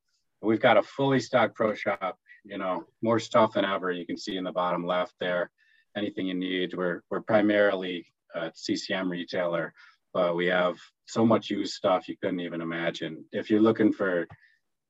[0.43, 2.19] We've got a fully stocked pro shop.
[2.45, 3.91] You know, more stuff than ever.
[3.91, 5.51] You can see in the bottom left there.
[5.97, 6.75] Anything you need.
[6.75, 9.73] We're we're primarily a CCM retailer,
[10.13, 10.77] but we have
[11.07, 13.25] so much used stuff you couldn't even imagine.
[13.33, 14.27] If you're looking for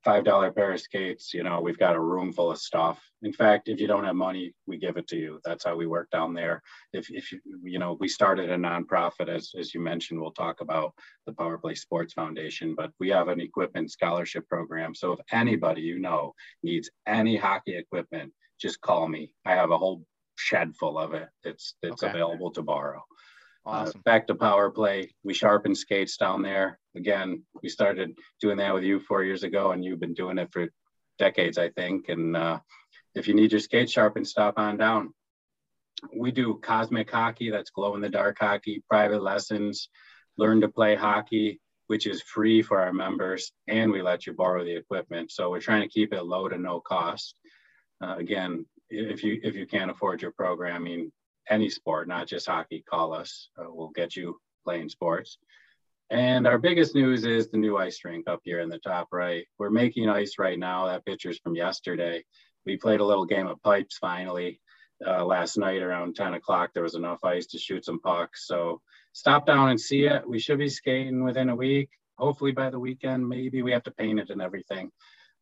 [0.07, 2.99] five dollar pair of skates you know we've got a room full of stuff.
[3.23, 5.41] In fact if you don't have money we give it to you.
[5.45, 6.63] That's how we work down there.
[6.93, 10.61] If, if you you know we started a nonprofit as, as you mentioned we'll talk
[10.61, 10.95] about
[11.27, 14.95] the power play sports foundation but we have an equipment scholarship program.
[14.95, 18.33] So if anybody you know needs any hockey equipment
[18.65, 19.33] just call me.
[19.45, 20.05] I have a whole
[20.37, 21.29] shed full of it.
[21.43, 22.13] It's it's okay.
[22.13, 23.03] available to borrow
[23.67, 24.01] awesome.
[24.01, 25.15] Uh, back to power play.
[25.25, 26.79] We sharpen skates down there.
[26.97, 30.53] Again, we started doing that with you four years ago, and you've been doing it
[30.53, 30.69] for
[31.19, 32.09] decades, I think.
[32.09, 32.61] And uh,
[33.15, 35.13] if you need your skate sharpened, stop on down.
[36.15, 39.89] We do cosmic hockey, that's glow in the dark hockey, private lessons,
[40.37, 44.65] learn to play hockey, which is free for our members, and we let you borrow
[44.65, 45.31] the equipment.
[45.31, 47.39] So we're trying to keep it low to no cost.
[48.03, 51.11] Uh, again, if you if you can't afford your programming,
[51.49, 53.49] any sport, not just hockey, call us.
[53.59, 55.39] Uh, we'll get you playing sports.
[56.11, 59.45] And our biggest news is the new ice rink up here in the top right.
[59.59, 60.87] We're making ice right now.
[60.87, 62.25] That picture's from yesterday.
[62.65, 64.61] We played a little game of pipes finally
[65.05, 66.71] uh, last night around 10 o'clock.
[66.73, 68.47] There was enough ice to shoot some pucks.
[68.47, 68.81] So
[69.13, 70.29] stop down and see it.
[70.29, 71.91] We should be skating within a week.
[72.19, 74.91] Hopefully by the weekend, maybe we have to paint it and everything.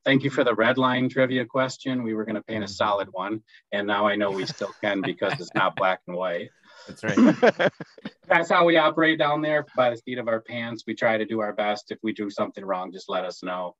[0.05, 2.03] Thank you for the red line trivia question.
[2.03, 3.43] We were going to paint a solid one,
[3.73, 6.51] and now I know we still can because it's not black and white.
[6.87, 7.73] That's right.
[8.29, 10.85] That's how we operate down there by the seat of our pants.
[10.87, 11.91] We try to do our best.
[11.91, 13.77] If we do something wrong, just let us know.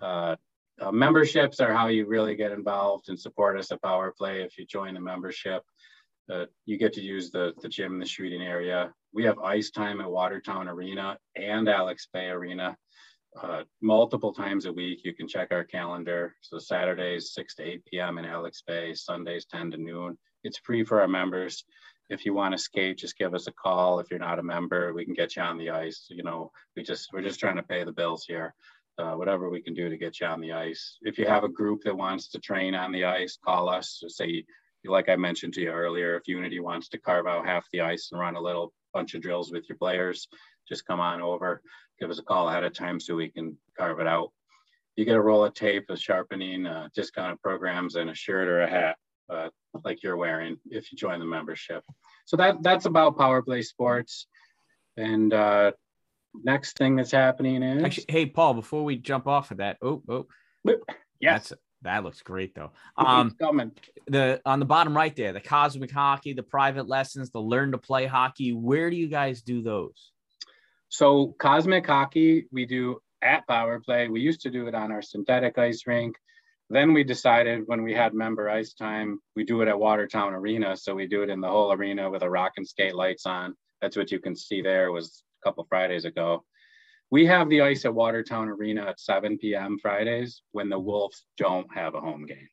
[0.00, 0.36] Uh,
[0.80, 4.42] uh, memberships are how you really get involved and support us at Power Play.
[4.42, 5.62] If you join the membership,
[6.32, 8.92] uh, you get to use the, the gym in the shooting area.
[9.12, 12.76] We have ice time at Watertown Arena and Alex Bay Arena
[13.40, 15.00] uh, multiple times a week.
[15.04, 16.34] You can check our calendar.
[16.40, 18.18] So Saturdays, 6 to 8 p.m.
[18.18, 20.18] in Alex Bay, Sundays, 10 to noon.
[20.44, 21.64] It's free for our members.
[22.08, 24.00] If you want to skate, just give us a call.
[24.00, 26.06] If you're not a member, we can get you on the ice.
[26.08, 28.54] You know, we just we're just trying to pay the bills here.
[28.96, 30.96] Uh, whatever we can do to get you on the ice.
[31.02, 34.02] If you have a group that wants to train on the ice, call us.
[34.08, 34.44] Say,
[34.84, 38.08] like I mentioned to you earlier, if Unity wants to carve out half the ice
[38.10, 40.26] and run a little bunch of drills with your players,
[40.68, 41.62] just come on over
[41.98, 44.30] give us a call ahead of time so we can carve it out.
[44.96, 48.62] You get a roll of tape, a sharpening, uh, discounted programs, and a shirt or
[48.62, 48.96] a hat
[49.28, 49.48] uh,
[49.84, 51.84] like you're wearing if you join the membership.
[52.24, 54.26] So that that's about Power Play Sports.
[54.96, 55.72] And uh,
[56.34, 60.02] next thing that's happening is actually, hey Paul, before we jump off of that, oh
[60.08, 60.26] oh,
[61.20, 61.48] yes.
[61.50, 61.52] That's,
[61.82, 62.72] that looks great though.
[62.96, 63.36] Um,
[64.08, 67.78] the on the bottom right there, the cosmic hockey, the private lessons, the learn to
[67.78, 68.52] play hockey.
[68.52, 70.10] Where do you guys do those?
[70.88, 74.08] So cosmic hockey, we do at Power Play.
[74.08, 76.16] We used to do it on our synthetic ice rink.
[76.70, 80.76] Then we decided when we had member ice time, we do it at Watertown Arena.
[80.76, 83.54] So we do it in the whole arena with a rock and skate lights on.
[83.80, 84.92] That's what you can see there.
[84.92, 86.44] Was a couple Fridays ago.
[87.10, 89.78] We have the ice at Watertown Arena at 7 p.m.
[89.80, 92.48] Fridays when the Wolves don't have a home game.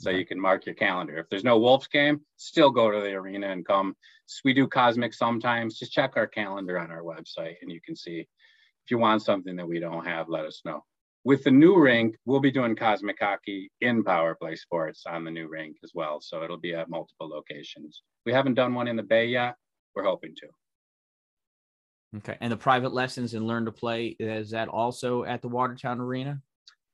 [0.00, 1.18] So you can mark your calendar.
[1.18, 3.96] If there's no Wolves game, still go to the arena and come.
[4.44, 5.78] We do Cosmic sometimes.
[5.78, 9.56] Just check our calendar on our website and you can see if you want something
[9.56, 10.84] that we don't have, let us know.
[11.24, 15.32] With the new rink, we'll be doing Cosmic Hockey in Power Play Sports on the
[15.32, 16.20] new rink as well.
[16.20, 18.02] So it'll be at multiple locations.
[18.24, 19.56] We haven't done one in the Bay yet.
[19.96, 22.18] We're hoping to.
[22.18, 22.38] Okay.
[22.40, 26.40] And the private lessons and learn to play, is that also at the Watertown Arena?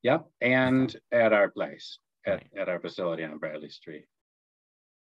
[0.02, 0.26] Yep.
[0.40, 4.06] And at our place at, at our facility on Bradley Street.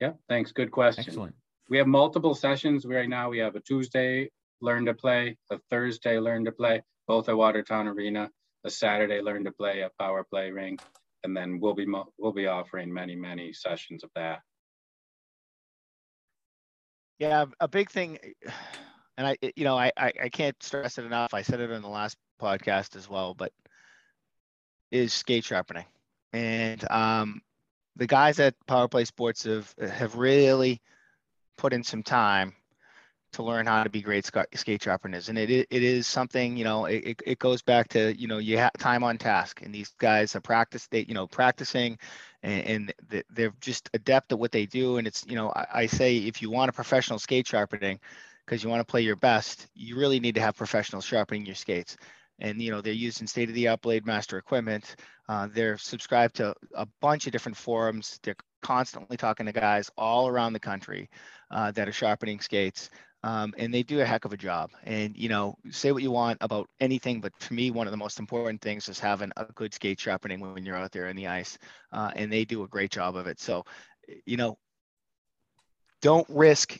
[0.00, 0.52] Yeah, thanks.
[0.52, 1.04] Good question.
[1.06, 1.34] Excellent.
[1.68, 3.30] We have multiple sessions right now.
[3.30, 7.88] We have a Tuesday learn to play, a Thursday learn to play, both at Watertown
[7.88, 8.30] Arena,
[8.64, 10.78] a Saturday learn to play at Power Play Ring,
[11.24, 11.86] and then we'll be
[12.18, 14.40] we'll be offering many many sessions of that.
[17.18, 18.18] Yeah, a big thing,
[19.16, 21.34] and I you know I I, I can't stress it enough.
[21.34, 23.52] I said it in the last podcast as well, but
[24.90, 25.86] is skate sharpening
[26.32, 27.42] and um,
[27.96, 30.80] the guys at Power Play Sports have have really
[31.56, 32.54] put in some time
[33.32, 36.86] to learn how to be great skate sharpeners, and it it is something you know
[36.86, 40.34] it, it goes back to you know you have time on task, and these guys
[40.36, 41.98] are practice they you know practicing,
[42.42, 45.86] and, and they're just adept at what they do, and it's you know I, I
[45.86, 48.00] say if you want a professional skate sharpening
[48.44, 51.54] because you want to play your best, you really need to have professionals sharpening your
[51.54, 51.96] skates
[52.38, 54.96] and you know they're using state of the art blade master equipment.
[55.28, 58.18] Uh, they're subscribed to a bunch of different forums.
[58.22, 61.08] They're constantly talking to guys all around the country
[61.50, 62.90] uh, that are sharpening skates.
[63.24, 64.70] Um, and they do a heck of a job.
[64.82, 67.96] And you know say what you want about anything but to me one of the
[67.96, 71.28] most important things is having a good skate sharpening when you're out there in the
[71.28, 71.56] ice.
[71.92, 73.40] Uh, and they do a great job of it.
[73.40, 73.64] So
[74.26, 74.58] you know
[76.00, 76.78] don't risk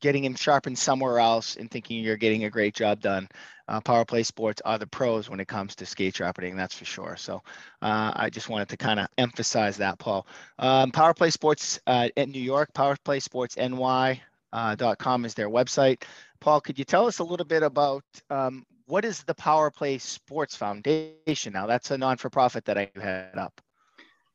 [0.00, 3.28] getting him sharpened somewhere else and thinking you're getting a great job done.
[3.68, 6.84] Uh, Power Play Sports are the pros when it comes to skate sharpening, that's for
[6.84, 7.16] sure.
[7.16, 7.42] So
[7.82, 10.26] uh, I just wanted to kind of emphasize that, Paul.
[10.58, 14.20] Um, Power Play Sports uh, in New York, powerplaysportsny.com
[14.52, 16.04] uh, is their website.
[16.40, 19.98] Paul, could you tell us a little bit about um, what is the Power Play
[19.98, 21.52] Sports Foundation?
[21.52, 23.60] Now, that's a non for profit that I head up.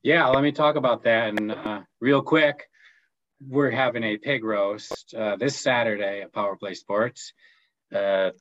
[0.03, 1.39] Yeah, let me talk about that.
[1.39, 2.67] And uh, real quick,
[3.47, 7.33] we're having a pig roast uh, this Saturday at Power Play Sports,
[7.93, 8.31] uh,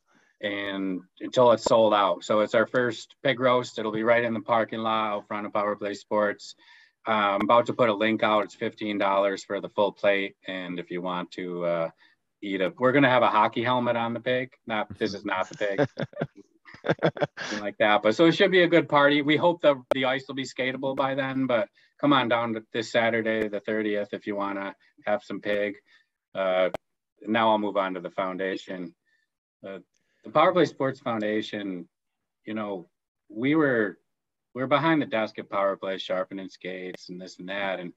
[0.40, 2.24] and until it's sold out.
[2.24, 3.78] So it's our first pig roast.
[3.78, 6.54] It'll be right in the parking lot out front of Power Play Sports.
[7.06, 8.44] Uh, I'm about to put a link out.
[8.44, 11.90] It's fifteen dollars for the full plate, and if you want to uh,
[12.42, 14.50] eat a, we're gonna have a hockey helmet on the pig.
[14.66, 15.88] Not this is not the pig.
[17.60, 18.02] like that.
[18.02, 19.22] But so it should be a good party.
[19.22, 21.46] We hope the the ice will be skatable by then.
[21.46, 21.68] But
[22.00, 24.74] come on down this Saturday, the 30th, if you want to
[25.06, 25.74] have some pig.
[26.34, 26.70] Uh,
[27.26, 28.94] now I'll move on to the foundation.
[29.66, 29.78] Uh,
[30.24, 31.88] the Power Play Sports Foundation,
[32.46, 32.88] you know,
[33.28, 33.98] we were
[34.54, 37.92] we are behind the desk at Power Play, sharpening skates and this and that, and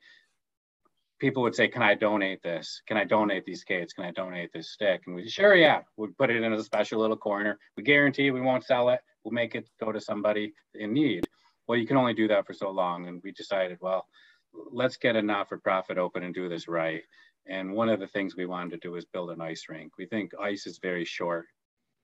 [1.23, 2.81] people would say, "Can I donate this?
[2.85, 3.93] Can I donate these skates?
[3.93, 6.99] Can I donate this stick?" And we sure, yeah, we'd put it in a special
[6.99, 7.57] little corner.
[7.77, 8.99] We guarantee we won't sell it.
[9.23, 11.25] We'll make it go to somebody in need.
[11.65, 14.05] Well, you can only do that for so long, and we decided, well,
[14.51, 17.03] let's get a not-for-profit open and do this right.
[17.45, 19.93] And one of the things we wanted to do is build an ice rink.
[19.97, 21.45] We think ice is very short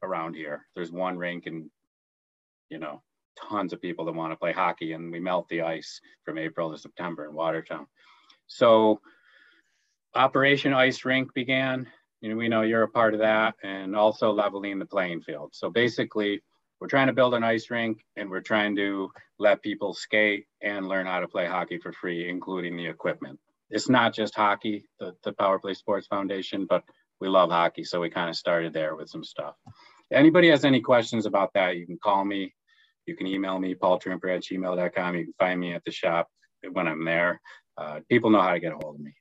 [0.02, 0.66] around here.
[0.76, 1.70] There's one rink and,
[2.70, 3.04] you know,
[3.50, 6.72] tons of people that want to play hockey and we melt the ice from April
[6.72, 7.86] to September in Watertown.
[8.50, 9.00] So
[10.16, 11.88] Operation Ice Rink began.
[12.20, 15.52] You know, we know you're a part of that and also leveling the playing field.
[15.54, 16.42] So basically,
[16.82, 20.88] we're trying to build an ice rink and we're trying to let people skate and
[20.88, 23.40] learn how to play hockey for free, including the equipment.
[23.70, 26.84] It's not just hockey, the, the Power Play Sports Foundation, but
[27.22, 27.84] we love hockey.
[27.84, 29.56] So we kind of started there with some stuff.
[30.12, 32.54] Anybody has any questions about that, you can call me.
[33.06, 35.16] You can email me, paultrimper at gmail.com.
[35.16, 36.28] You can find me at the shop
[36.72, 37.42] when I'm there.
[37.78, 39.14] Uh, people know how to get a hold of me.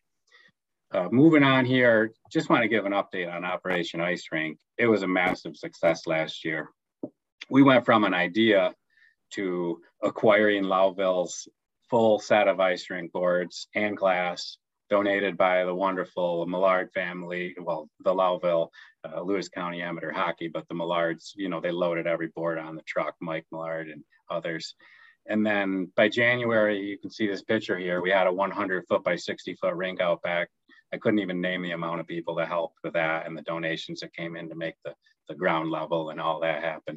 [0.90, 4.58] Uh, moving on here, just want to give an update on Operation Ice Rink.
[4.78, 6.70] It was a massive success last year.
[7.50, 8.74] We went from an idea
[9.34, 11.48] to acquiring Lowville's
[11.90, 14.58] full set of ice rink boards and glass
[14.90, 17.54] donated by the wonderful Millard family.
[17.60, 18.68] Well, the Lowville,
[19.04, 22.74] uh, Lewis County Amateur Hockey, but the Millards, you know, they loaded every board on
[22.74, 24.74] the truck, Mike Millard and others.
[25.28, 28.00] And then by January, you can see this picture here.
[28.00, 30.48] We had a 100 foot by 60 foot rink out back.
[30.92, 34.00] I couldn't even name the amount of people that helped with that and the donations
[34.00, 34.94] that came in to make the,
[35.28, 36.96] the ground level and all that happen.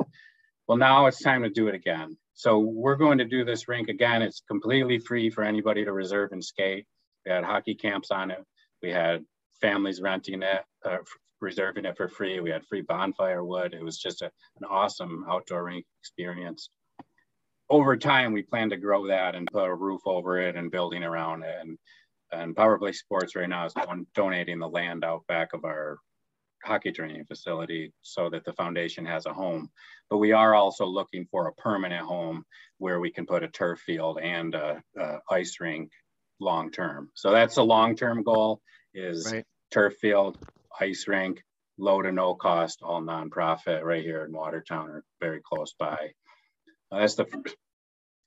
[0.68, 2.18] Well, now it's time to do it again.
[2.34, 4.22] So we're going to do this rink again.
[4.22, 6.86] It's completely free for anybody to reserve and skate.
[7.26, 8.40] We had hockey camps on it.
[8.82, 9.26] We had
[9.60, 10.98] families renting it, uh,
[11.42, 12.40] reserving it for free.
[12.40, 13.74] We had free bonfire wood.
[13.74, 16.70] It was just a, an awesome outdoor rink experience
[17.72, 21.04] over time, we plan to grow that and put a roof over it and building
[21.04, 21.56] around it.
[21.62, 21.78] And,
[22.32, 23.74] and Power Play Sports right now is
[24.14, 25.98] donating the land out back of our
[26.64, 29.70] hockey training facility so that the foundation has a home.
[30.10, 32.44] But we are also looking for a permanent home
[32.78, 35.92] where we can put a turf field and a, a ice rink
[36.42, 37.10] long term.
[37.16, 38.62] So that's a long term goal
[38.94, 39.46] is right.
[39.72, 40.38] turf field,
[40.80, 41.42] ice rink,
[41.78, 46.12] low to no cost, all nonprofit right here in Watertown or very close by.
[46.92, 47.26] Uh, that's the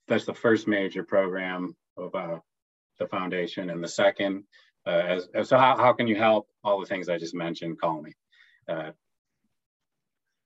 [0.08, 2.38] that's the first major program of uh,
[2.98, 4.44] the foundation, and the second.
[4.86, 6.46] Uh, as, so, how, how can you help?
[6.62, 8.12] All the things I just mentioned, call me.
[8.68, 8.90] Uh,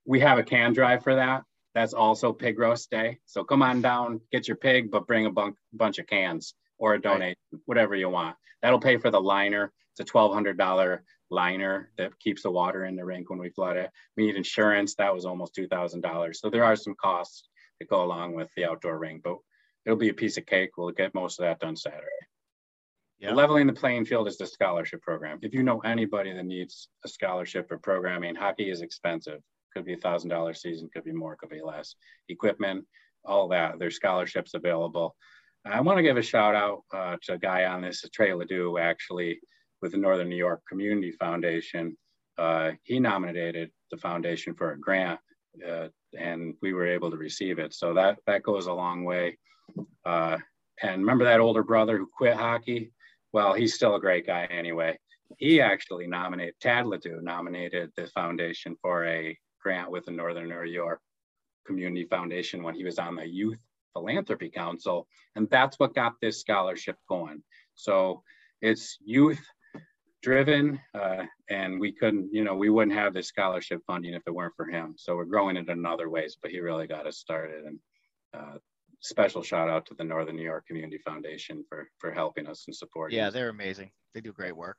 [0.05, 1.43] we have a can drive for that.
[1.75, 3.19] That's also pig roast day.
[3.27, 6.95] So come on down, get your pig, but bring a bunk, bunch of cans or
[6.95, 7.61] a donate, right.
[7.67, 8.37] whatever you want.
[8.63, 9.73] That'll pay for the liner.
[9.93, 10.99] It's a $1,200
[11.31, 13.91] liner that keeps the water in the rink when we flood it.
[14.17, 14.95] We need insurance.
[14.95, 16.37] That was almost $2,000.
[16.37, 17.49] So there are some costs
[17.79, 19.37] that go along with the outdoor ring, but
[19.85, 20.77] it'll be a piece of cake.
[20.77, 22.07] We'll get most of that done Saturday.
[23.21, 25.39] Leveling the playing field is the scholarship program.
[25.43, 29.41] If you know anybody that needs a scholarship or programming, hockey is expensive.
[29.75, 31.97] Could be a thousand dollar season, could be more, could be less.
[32.29, 32.85] Equipment,
[33.25, 33.79] all that.
[33.79, 35.17] There's scholarships available.
[35.65, 38.79] I want to give a shout out uh, to a guy on this, Trey Ledoux,
[38.79, 39.41] actually,
[39.83, 41.97] with the Northern New York Community Foundation.
[42.39, 45.19] Uh, he nominated the foundation for a grant
[45.67, 45.89] uh,
[46.19, 47.75] and we were able to receive it.
[47.75, 49.39] So that that goes a long way.
[50.05, 50.39] Uh,
[50.83, 52.93] and remember that older brother who quit hockey?
[53.33, 54.99] Well, he's still a great guy anyway.
[55.37, 60.63] He actually nominated Tad Ledoux nominated the foundation for a grant with the Northern New
[60.65, 61.01] York
[61.67, 63.59] Community Foundation when he was on the Youth
[63.93, 67.43] Philanthropy Council, and that's what got this scholarship going.
[67.75, 68.23] So
[68.63, 69.45] it's youth
[70.23, 74.35] driven uh, and we couldn't you know we wouldn't have this scholarship funding if it
[74.35, 74.95] weren't for him.
[74.97, 77.65] So we're growing it in other ways but he really got us started.
[77.65, 77.79] And
[78.35, 78.59] uh,
[79.01, 82.75] special shout out to the northern new york community foundation for for helping us and
[82.75, 83.91] supporting Yeah, they're amazing.
[84.15, 84.79] They do great work.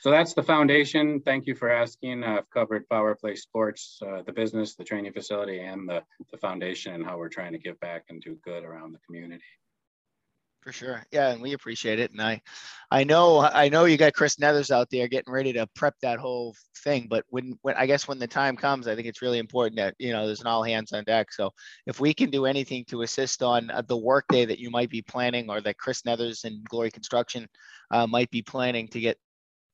[0.00, 1.20] so that's the foundation.
[1.20, 2.22] Thank you for asking.
[2.22, 6.02] Uh, i've covered power play sports uh, the business the training facility and the,
[6.32, 9.42] the foundation and how we're trying to give back and do good around the community
[10.62, 11.02] For sure.
[11.10, 12.10] Yeah, and we appreciate it.
[12.10, 12.42] And I
[12.90, 16.18] I know I know you got Chris Nethers out there getting ready to prep that
[16.18, 16.54] whole
[16.84, 19.76] thing, but when when I guess when the time comes, I think it's really important
[19.76, 21.32] that, you know, there's an all hands on deck.
[21.32, 21.50] So
[21.86, 24.90] if we can do anything to assist on uh, the work day that you might
[24.90, 27.46] be planning or that Chris Nethers and Glory Construction
[27.90, 29.16] uh, might be planning to get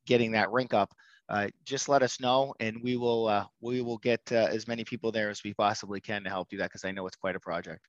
[0.07, 0.95] getting that rink up,
[1.29, 4.85] uh, just let us know and we will uh, we will get uh, as many
[4.85, 7.35] people there as we possibly can to help do that because I know it's quite
[7.35, 7.85] a project.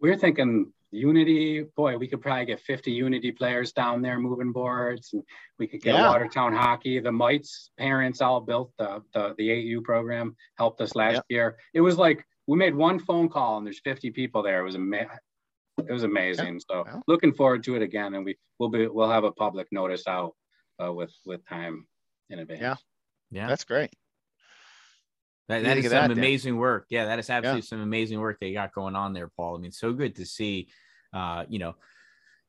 [0.00, 5.10] we're thinking unity boy we could probably get 50 unity players down there moving boards
[5.12, 5.22] and
[5.58, 6.08] we could get Yeah.
[6.08, 11.14] watertown hockey the mites parents all built the, the the AU program helped us last
[11.14, 11.24] Yep.
[11.28, 14.64] year it was like we made one phone call and there's 50 people there it
[14.64, 15.18] was ama-
[15.78, 17.00] it was amazing so Yeah.
[17.08, 20.34] looking forward to it again and we will be we'll have a public notice out
[20.82, 21.86] uh, with with time
[22.30, 22.76] in advance Yeah.
[23.30, 23.46] Yeah.
[23.48, 23.90] That's great.
[25.48, 26.18] That, What do that you is think of some Dan?
[26.18, 26.86] amazing work.
[26.88, 29.56] Yeah, that is absolutely some amazing work they got going on there, Paul.
[29.56, 30.68] I mean, so good to see,
[31.14, 31.74] uh, you know,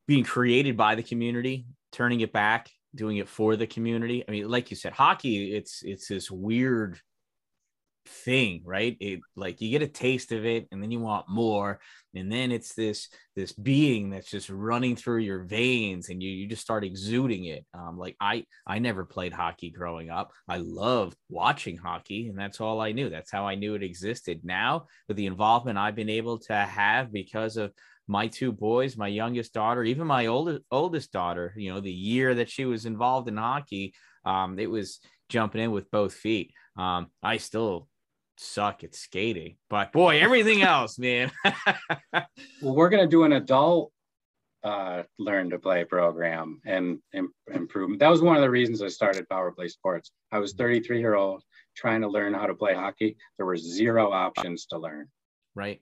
[0.07, 4.24] being created by the community, turning it back, doing it for the community.
[4.28, 6.99] I mean, like you said, hockey, it's it's this weird
[8.07, 8.95] thing, right?
[8.99, 11.80] It like you get a taste of it and then you want more.
[12.13, 16.47] And then it's this this being that's just running through your veins and you you
[16.47, 17.66] just start exuding it.
[17.74, 20.32] Um, like I I never played hockey growing up.
[20.47, 23.09] I loved watching hockey, and that's all I knew.
[23.09, 24.41] That's how I knew it existed.
[24.43, 27.74] Now, with the involvement I've been able to have because of
[28.08, 32.36] my two boys, my youngest daughter, even my oldest oldest daughter, you know, the year
[32.36, 33.93] that she was involved in hockey,
[34.26, 34.99] um, it was
[35.30, 36.53] jumping in with both feet.
[36.78, 37.88] Um, I still
[38.38, 41.32] suck at skating, but boy, everything else, man.
[42.62, 43.91] Well, we're going to do an adult
[44.64, 47.99] uh, learn to play program and im- improvement.
[47.99, 50.12] That was one of the reasons I started Power Play Sports.
[50.32, 51.43] I was 33 year old
[51.76, 53.16] trying to learn how to play hockey.
[53.38, 55.08] There were zero options to learn.
[55.53, 55.82] right.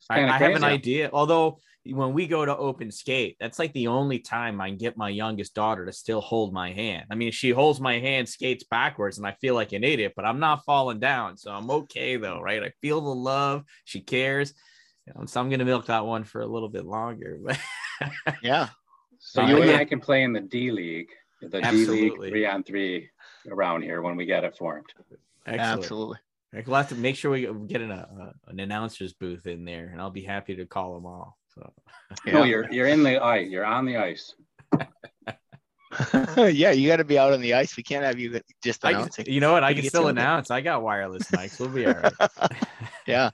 [0.00, 1.10] It's I, I have an idea.
[1.12, 4.96] Although when we go to open skate, that's like the only time I can get
[4.96, 7.06] my youngest daughter to still hold my hand.
[7.10, 10.24] I mean, she holds my hand, skates backwards, and I feel like an idiot, but
[10.24, 12.62] I'm not falling down, so I'm okay though, right?
[12.62, 13.64] I feel the love.
[13.84, 14.54] She cares.
[15.26, 17.38] So I'm gonna milk that one for a little bit longer.
[17.42, 17.58] But
[18.42, 18.68] Yeah.
[19.18, 19.72] So you and.
[19.72, 21.08] I can play in the D League,
[21.42, 23.10] the D League three on three
[23.50, 24.86] around here when we get it formed.
[25.46, 25.60] Excellent.
[25.78, 26.18] Absolutely.
[26.52, 29.88] Like, We'll have to make sure we get an, a, an announcer's booth in there,
[29.92, 31.36] and I'll be happy to call them all.
[31.54, 31.72] So
[32.26, 33.48] oh, No, you're you're in the ice.
[33.48, 34.34] You're on the ice.
[36.36, 37.76] yeah, you got to be out on the ice.
[37.76, 39.26] We can't have you just I, announcing.
[39.26, 39.64] you know what?
[39.64, 40.12] I Gotta can still to it.
[40.12, 40.50] announce.
[40.50, 41.58] I got wireless mics.
[41.58, 42.12] We'll be all right.
[43.06, 43.30] yeah.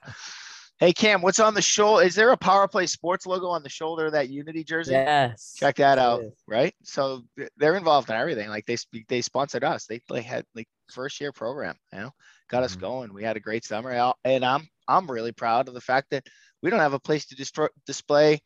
[0.79, 2.03] Hey Cam, what's on the shoulder?
[2.05, 4.91] Is there a Power Play Sports logo on the shoulder of that Unity jersey?
[4.91, 5.55] Yes.
[5.57, 6.21] Check that out.
[6.21, 6.33] it is.
[6.47, 6.73] Right.
[6.83, 7.23] So
[7.57, 8.49] they're involved in everything.
[8.49, 9.85] Like they they sponsored us.
[9.85, 11.75] They they had like first year program.
[11.93, 12.11] You know,
[12.49, 12.81] got us Mhm.
[12.81, 13.13] going.
[13.13, 16.25] We had a great summer out, and I'm I'm really proud of the fact that
[16.61, 18.41] we don't have a place to distro- display.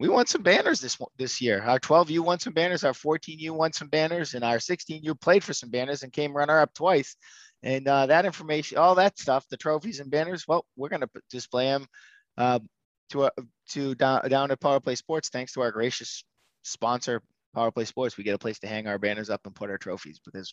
[0.00, 1.62] We won some banners this this year.
[1.62, 2.84] Our 12U won some banners.
[2.84, 6.58] Our 14U won some banners, and our 16U played for some banners and came runner
[6.58, 7.16] up twice.
[7.62, 11.66] And uh, that information, all that stuff, the trophies and banners, well, we're gonna display
[11.66, 11.86] them
[12.36, 12.68] um,
[13.10, 13.30] to uh,
[13.70, 16.24] to down, down at Power Play Sports, thanks to our gracious
[16.62, 17.22] sponsor,
[17.54, 18.16] Power Play Sports.
[18.16, 20.52] We get a place to hang our banners up and put our trophies because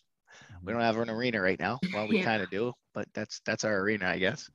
[0.62, 1.78] we don't have an arena right now.
[1.92, 2.24] Well, we Yeah.
[2.24, 4.48] kind of do, but that's that's our arena, I guess.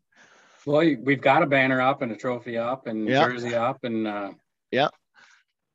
[0.65, 3.25] Well, we've got a banner up and a trophy up and Yeah.
[3.27, 4.31] jersey up and uh,
[4.71, 4.87] Yeah.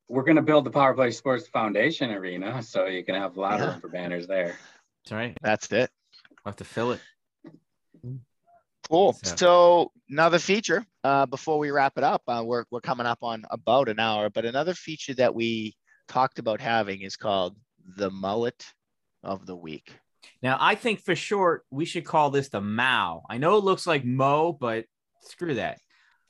[0.09, 3.41] We're going to build the Power Play Sports Foundation arena, so you can have a
[3.41, 4.59] lot of room for banners there.
[5.05, 5.37] That's right.
[5.43, 5.91] That's it.
[6.45, 7.01] I'll have to fill it.
[8.91, 9.15] Cool.
[9.23, 13.23] So- So another feature uh, before we wrap it up, uh, we're we're coming up
[13.23, 15.75] on about an hour, but another feature that we
[16.13, 17.57] talked about having is called
[17.97, 18.67] the mullet
[19.23, 19.93] of the week.
[20.43, 23.23] Now, I think for short, we should call this the Mao.
[23.29, 24.85] I know it looks like Mo, but
[25.23, 25.79] screw that.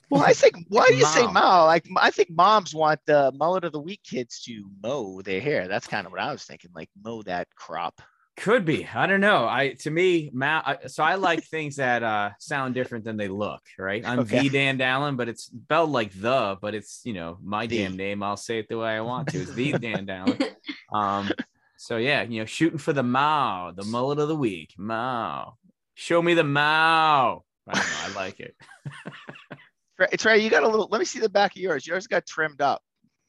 [0.09, 1.33] Well, I think why do you say Mom.
[1.33, 1.65] Mao?
[1.65, 5.67] Like I think moms want the mullet of the week kids to mow their hair.
[5.67, 8.01] That's kind of what I was thinking, like mow that crop.
[8.35, 8.87] Could be.
[8.87, 9.47] I don't know.
[9.47, 10.77] I to me, Mal.
[10.87, 13.61] So I like things that uh sound different than they look.
[13.77, 14.03] Right.
[14.05, 14.41] I'm Okay.
[14.41, 17.77] V Dan Dallin, but it's spelled like the, but it's you know my The.
[17.83, 18.23] damn name.
[18.23, 19.41] I'll say it the way I want to.
[19.41, 20.51] It's V Dan Dallin.
[20.91, 21.29] Um.
[21.77, 24.73] So yeah, you know, shooting for the Mao, the mullet of the week.
[24.77, 25.57] Mao.
[25.93, 27.43] Show me the Mao.
[27.67, 27.93] I don't know.
[28.19, 28.55] I like it.
[29.97, 30.87] Trey, Trey, you got a little.
[30.91, 31.85] Let me see the back of yours.
[31.85, 32.81] Yours got trimmed up.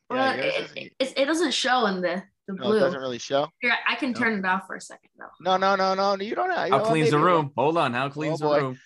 [0.08, 3.00] well, yours it, isn't- it, it, it doesn't show in the, the no, it doesn't
[3.00, 3.48] really show.
[3.60, 4.18] Here, I can No.
[4.18, 5.26] turn it off for a second though.
[5.40, 6.22] No, no, no, no.
[6.22, 6.68] You don't have.
[6.68, 7.52] you How cleans the maybe- room?
[7.56, 7.92] Hold on.
[7.94, 8.60] How cleans the boy.
[8.60, 8.78] room?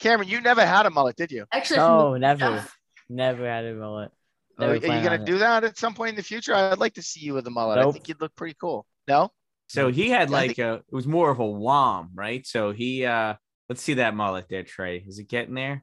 [0.00, 1.46] Cameron, you never had a mullet, did you?
[1.52, 2.66] Actually, No, from- never,
[3.08, 4.10] never had a mullet.
[4.58, 5.24] Oh, Never are you gonna on it.
[5.24, 6.54] do that at some point in the future?
[6.54, 7.78] I'd like to see you with a mullet.
[7.78, 8.84] I think you'd look pretty cool.
[9.08, 9.30] No?
[9.68, 10.72] So he had Yeah, I like a.
[10.74, 12.46] It was more of a wom, right?
[12.46, 13.04] So he.
[13.06, 13.34] uh
[13.68, 14.98] Let's see that mullet there, Trey.
[14.98, 15.82] Is it getting there?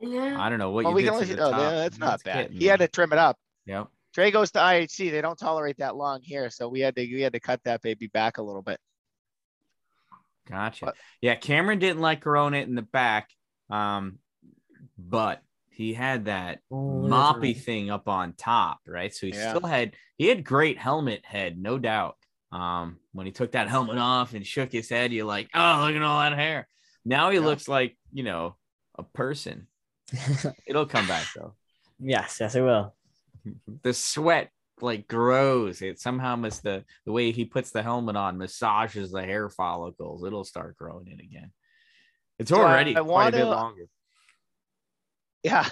[0.00, 0.36] Yeah.
[0.40, 1.34] I don't know what Well, you we did can to only.
[1.36, 1.60] the Oh, top.
[1.60, 2.42] yeah, that's not It's bad.
[2.46, 3.36] getting He had to trim it up.
[3.66, 3.86] Yep.
[4.14, 5.10] Trey goes to IHC.
[5.10, 7.80] They don't tolerate that long here, so we had to we had to cut that
[7.82, 8.78] baby back a little bit.
[10.48, 10.86] Gotcha.
[10.86, 13.28] But- yeah, Cameron didn't like growing it in the back,
[13.70, 14.18] um,
[14.98, 19.14] but he had that Oh, moppy that's thing up on top, right?
[19.14, 19.50] So he Yeah.
[19.54, 22.16] still had he had great helmet head, no doubt.
[22.52, 25.94] Um, when he took that helmet off and shook his head, you're like, oh, look
[25.94, 26.68] at all that hair.
[27.04, 27.44] Now he Yeah.
[27.44, 28.56] looks like you know
[28.98, 29.68] a person.
[30.66, 31.54] It'll come back though.
[32.00, 32.94] yes, yes, it will.
[33.82, 35.82] The sweat like grows.
[35.82, 40.24] It somehow must the the way he puts the helmet on massages the hair follicles.
[40.24, 41.52] It'll start growing in again.
[42.38, 43.86] It's So I- already I quite a bit wanna- longer.
[45.42, 45.68] Yeah.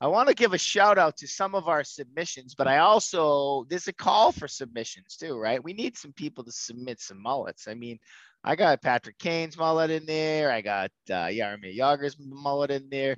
[0.00, 3.64] I want to give a shout out to some of our submissions, but I also
[3.68, 5.62] there's a call for submissions too, right?
[5.62, 7.68] We need some people to submit some mullets.
[7.68, 8.00] I mean,
[8.42, 10.50] I got Patrick Kane's mullet in there.
[10.50, 13.14] I got uh, Jaromir Jagr's mullet in there,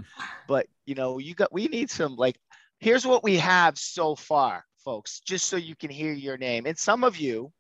[0.46, 2.36] but you know, you got we need some like.
[2.84, 6.66] Here's what we have so far, folks, just so you can hear your name.
[6.66, 7.50] And some of you,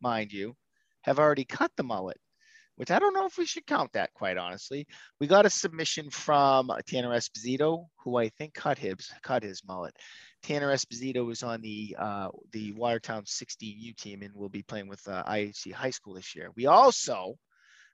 [0.00, 0.54] mind you,
[1.00, 2.16] have already cut the mullet,
[2.76, 4.86] which I don't know if we should count that, quite honestly.
[5.18, 9.96] We got a submission from Tanner Esposito, who I think cut his cut his mullet.
[10.44, 15.02] Tanner Esposito is on the uh, the Watertown 16U team and will be playing with
[15.08, 16.50] uh, IHC High School this year.
[16.54, 17.34] We also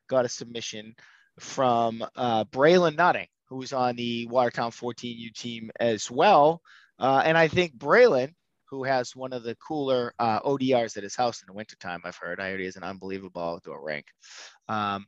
[0.07, 0.97] got a submission
[1.41, 6.61] from uh, Braylon Nutting, who's on the Watertown 14U team as well.
[6.99, 8.35] Uh, and I think Braylon,
[8.67, 12.17] who has one of the cooler uh, ODRs at his house in the wintertime, I've
[12.17, 12.41] heard.
[12.41, 14.07] I heard he has an unbelievable outdoor rank.
[14.69, 15.07] Um,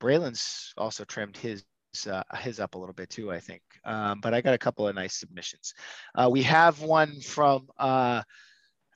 [0.00, 1.64] Braylon's also trimmed his
[2.08, 3.62] uh, his up a little bit too, I think.
[3.84, 5.74] Um, but I got a couple of nice submissions.
[6.14, 8.22] Uh, we have one from uh,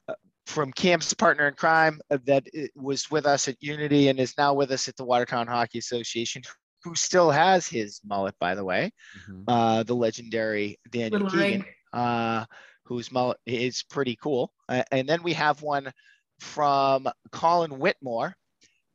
[0.09, 0.14] uh,
[0.47, 4.70] from Cam's partner in crime that was with us at Unity and is now with
[4.70, 6.43] us at the Watertown Hockey Association,
[6.85, 8.93] who still has his mullet, by the way.
[9.26, 9.45] Mhm.
[9.49, 11.64] Uh, the legendary Daniel Little Keegan
[11.95, 12.45] uh,
[12.85, 14.53] whose mullet is pretty cool.
[14.68, 15.91] Uh, and then we have one
[16.41, 18.37] from Colin Whitmore.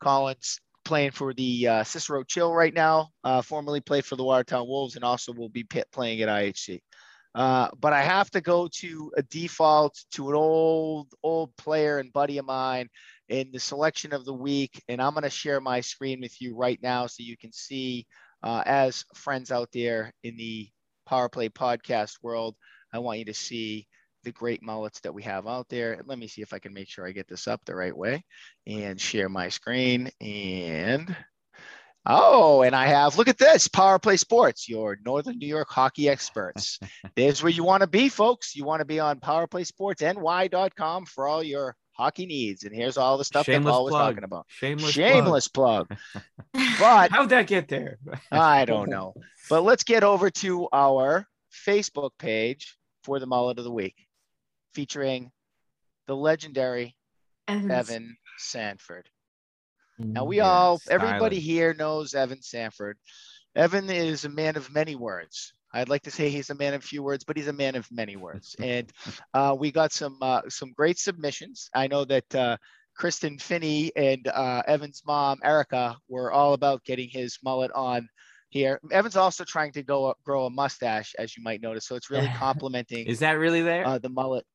[0.02, 4.68] Colin's playing for the uh, Cicero Chill right now, uh, formerly played for the Watertown
[4.68, 6.82] Wolves, and also will be pit playing at IHC.
[7.36, 12.12] Uh, but I have to go to a default to an old, old player and
[12.12, 12.90] buddy of mine
[13.30, 14.84] in the selection of the week.
[14.90, 18.06] And I'm going to share my screen with you right now so you can see,
[18.44, 20.68] uh, as friends out there in the
[21.06, 22.56] Power Play podcast world,
[22.94, 23.88] I want you to see
[24.24, 26.02] the great mullets that we have out there.
[26.06, 28.24] Let me see if I can make sure I get this up the right way
[28.68, 30.10] and share my screen.
[30.20, 31.16] And
[32.06, 36.10] oh, and I have look at this Power Play Sports, your Northern New York hockey
[36.10, 36.80] experts.
[37.16, 38.56] There's where you want to be, folks.
[38.56, 42.64] You want to be on Power Play Sports NY.com for all your hockey needs.
[42.64, 44.14] And here's all the stuff that Shameless Paul was plug.
[44.16, 44.46] talking about.
[44.48, 44.92] Shameless.
[44.92, 45.88] Shameless plug.
[45.90, 46.24] plug.
[46.80, 47.98] But How'd that get there?
[48.32, 49.14] I don't know.
[49.50, 51.28] But let's get over to our
[51.68, 53.96] Facebook page for the mullet of the week,
[54.74, 55.32] featuring
[56.08, 56.96] the legendary
[57.48, 57.72] Evans.
[57.72, 59.10] Evan Sanford.
[59.98, 61.44] Now we Yeah, all, everybody stylish.
[61.44, 62.98] here knows Evan Sanford.
[63.56, 65.54] Evan is a man of many words.
[65.74, 67.88] I'd like to say he's a man of few words, but he's a man of
[67.92, 68.56] many words.
[68.60, 68.92] And
[69.34, 71.70] uh, we got some uh, some great submissions.
[71.74, 72.58] I know that uh,
[72.96, 78.08] Kristen Finney and uh, Evan's mom Erica were all about getting his mullet on
[78.50, 78.80] here.
[78.92, 81.88] Evan's also trying to go grow a mustache, as you might notice.
[81.88, 83.86] So it's really complimenting Is that really there?
[83.86, 84.46] uh, the mullet.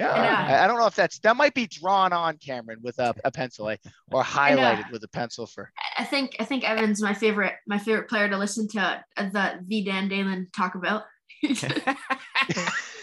[0.00, 0.60] Yeah, Yeah.
[0.60, 3.30] I, I don't know if that's that might be drawn on Cameron with a, a
[3.30, 3.68] pencil
[4.10, 5.70] or highlighted with a pencil for.
[5.98, 9.60] I think I think Evans my favorite my favorite player to listen to uh, the
[9.64, 11.02] V Dan Dalen talk about.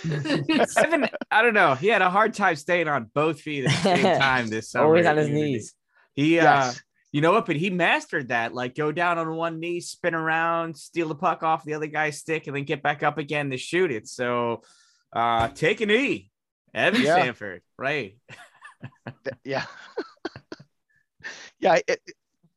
[0.06, 1.76] Evan, I don't know.
[1.76, 4.86] He had a hard time staying on both feet at the same time this summer.
[4.86, 5.52] Always on his Unity.
[5.52, 5.74] knees.
[6.14, 6.72] He, uh,
[7.12, 7.46] you know what?
[7.46, 8.54] But he mastered that.
[8.54, 12.18] Like go down on one knee, spin around, steal the puck off the other guy's
[12.18, 14.08] stick, and then get back up again to shoot it.
[14.08, 14.62] So,
[15.14, 16.32] uh, take a knee,
[16.78, 17.16] Evan Yeah.
[17.16, 18.18] Sanford, right?
[19.44, 19.66] Yeah.
[21.60, 22.00] yeah, it,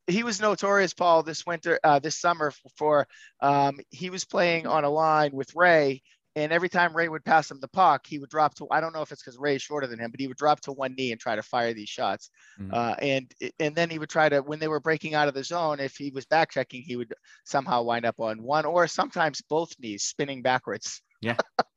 [0.07, 3.07] he was notorious, Paul, this winter, uh, this summer for
[3.41, 6.01] um, he was playing on a line with Ray,
[6.35, 8.67] and every time Ray would pass him the puck, he would drop to.
[8.71, 10.71] I don't know if it's because Ray's shorter than him, but he would drop to
[10.71, 12.29] one knee and try to fire these shots.
[12.59, 12.73] Mhm.
[12.73, 15.43] Uh, and and then he would try to when they were breaking out of the
[15.43, 17.13] zone, if he was back checking, he would
[17.43, 21.01] somehow wind up on one or sometimes both knees, spinning backwards.
[21.21, 21.37] Yeah.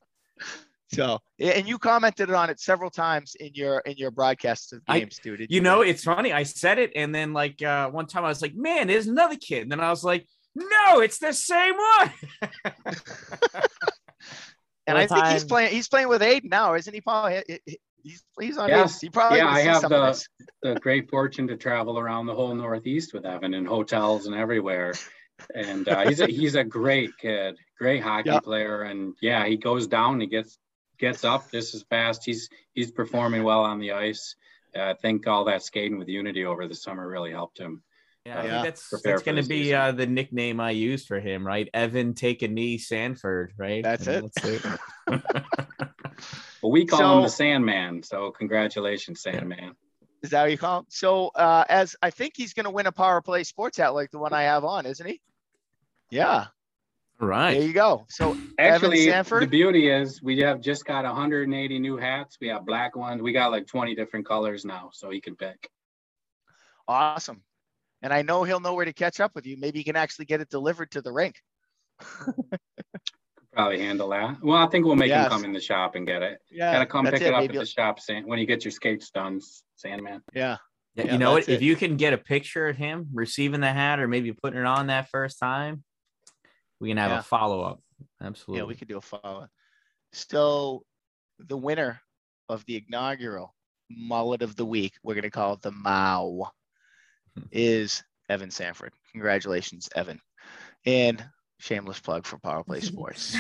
[0.93, 5.01] so and you commented on it several times in your in your broadcasts of I-
[5.01, 5.39] games, dude.
[5.41, 6.33] did You know, it's funny.
[6.33, 9.37] I said it, and then like uh, one time I was like, "Man, there's another
[9.37, 12.11] kid," and then I was like, "No, it's the same one."
[14.87, 15.73] And One I think he's playing.
[15.73, 17.29] He's playing with Aiden now, isn't he, Paul?
[17.29, 18.69] He- he- He's he's on.
[18.69, 19.01] Yes.
[19.01, 20.23] He probably Yeah, I have the-
[20.61, 24.93] the great fortune to travel around the whole Northeast with Evan in hotels and everywhere.
[25.55, 28.41] And uh, he's a, he's a great kid, great hockey Yeah.
[28.41, 28.83] player.
[28.83, 30.59] And yeah, he goes down, he gets
[31.05, 32.25] gets up just as fast.
[32.25, 34.37] He's he's performing well on the ice.
[34.77, 37.83] Uh, I think all that skating with Unity over the summer really helped him.
[38.27, 38.63] Yeah, I Yeah.
[38.63, 41.69] that's Prepare that's going to be uh, the nickname I use for him, right?
[41.75, 43.85] Evan take a knee, Sanford, right?
[43.85, 44.63] That's And it.
[46.63, 48.03] But we call him the Sandman.
[48.03, 49.75] So congratulations, Sandman.
[50.23, 50.87] Is that what you call him?
[50.89, 54.11] So uh, as I think he's going to win a power play sports hat like
[54.11, 55.21] the one I have on, isn't he?
[56.11, 56.47] Yeah.
[57.27, 57.61] There right.
[57.63, 58.07] you go.
[58.09, 59.43] So Actually, Sanford?
[59.43, 62.37] the beauty is we have just got 180 new hats.
[62.41, 63.23] We have black ones.
[63.23, 65.69] We got like 20 different colors now, so he can pick.
[66.89, 67.43] awesome.
[68.03, 69.57] And I know he'll know where to catch up with you.
[69.59, 71.37] Maybe he can actually get it delivered to the rink.
[73.53, 74.43] Probably handle that.
[74.43, 75.27] Well, I think we'll make Yes.
[75.27, 76.39] him come in the shop and get it.
[76.51, 76.73] Yeah.
[76.73, 79.11] Gotta come pick it, up Maybe at the shop San- when you get your skates
[79.11, 79.41] done,
[79.77, 80.23] Sandman.
[80.35, 80.57] Yeah.
[80.97, 81.45] Yeah, Yeah, you know what?
[81.49, 81.63] If it.
[81.63, 84.89] you can get a picture of him receiving the hat or maybe putting it on
[84.89, 85.85] that first time,
[86.85, 87.21] we can have Yeah.
[87.21, 87.81] a follow up.
[88.21, 88.59] Absolutely.
[88.61, 89.45] Yeah, we could do a follow.
[89.45, 89.51] Up.
[90.13, 90.85] So
[91.39, 91.99] the winner
[92.51, 93.55] of the inaugural
[93.91, 96.51] mullet of the week, we're gonna call it the Mao,
[97.51, 98.93] is Evan Sanford.
[99.13, 100.21] Congratulations, Evan.
[100.85, 101.25] And
[101.59, 103.35] shameless plug for Power Play Sports.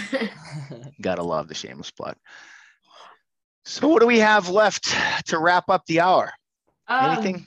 [1.03, 2.16] Gotta love the shameless plug.
[3.66, 4.95] So what do we have left
[5.26, 6.32] to wrap up the hour?
[6.88, 7.47] Um, Anything?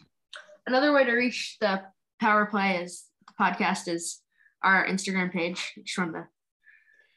[0.68, 1.82] another way to reach the
[2.20, 4.22] power play is the podcast is
[4.64, 5.74] our Instagram page.
[5.84, 6.30] Just remember,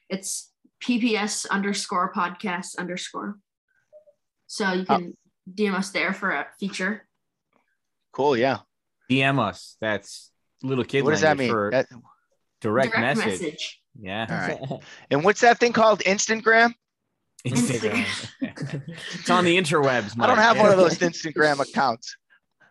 [0.09, 0.51] it's
[0.83, 3.37] PPS underscore podcast underscore.
[4.47, 5.15] So you can
[5.53, 7.07] DM us there for a feature.
[8.11, 8.59] Cool, yeah.
[9.09, 9.77] DM us.
[9.79, 10.31] That's
[10.63, 11.49] little kid what does that mean?
[11.49, 11.87] for That-
[12.59, 13.79] direct, message.
[13.97, 14.47] all Yeah.
[14.47, 14.79] right.
[15.09, 16.01] And what's that thing called?
[16.01, 16.73] Instagram?
[17.47, 18.05] Instagram.
[19.15, 20.13] it's on the interwebs.
[20.19, 22.15] I don't have one of those Instagram accounts.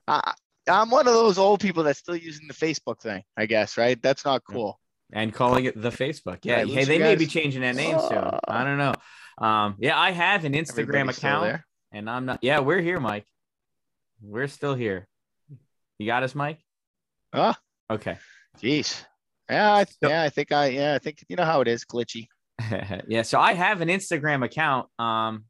[0.06, 0.34] I,
[0.70, 4.00] I'm one of those old people that's still using the Facebook thing, I guess, right?
[4.02, 4.78] That's not cool.
[5.12, 6.38] and calling it the Facebook.
[6.42, 6.56] Yeah.
[6.56, 8.30] Right, hey, they you may be changing that name soon.
[8.46, 8.94] I don't know.
[9.44, 11.62] Um, yeah, I have an Instagram Everybody's account
[11.92, 12.38] and I'm not.
[12.42, 13.26] Yeah, we're here, Mike.
[14.22, 15.08] We're still here.
[15.98, 16.58] You got us, Mike?
[17.32, 17.54] Oh,
[17.90, 18.16] Okay.
[18.60, 19.02] jeez.
[19.50, 21.84] Yeah, I, So- yeah, I think I, yeah, I think you know how it is,
[21.84, 22.28] glitchy.
[23.08, 24.88] yeah, so I have an Instagram account.
[24.98, 25.44] Um,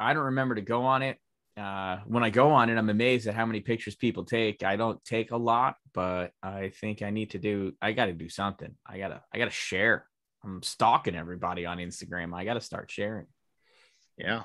[0.00, 1.18] I don't remember to go on it.
[1.56, 4.64] Uh, when I go on it, I'm amazed at how many pictures people take.
[4.64, 7.74] I don't take a lot, but I think I need to do.
[7.80, 8.74] I got to do something.
[8.84, 9.22] I gotta.
[9.32, 10.06] I gotta share.
[10.42, 12.34] I'm stalking everybody on Instagram.
[12.34, 13.26] I got to start sharing.
[14.18, 14.42] Yeah.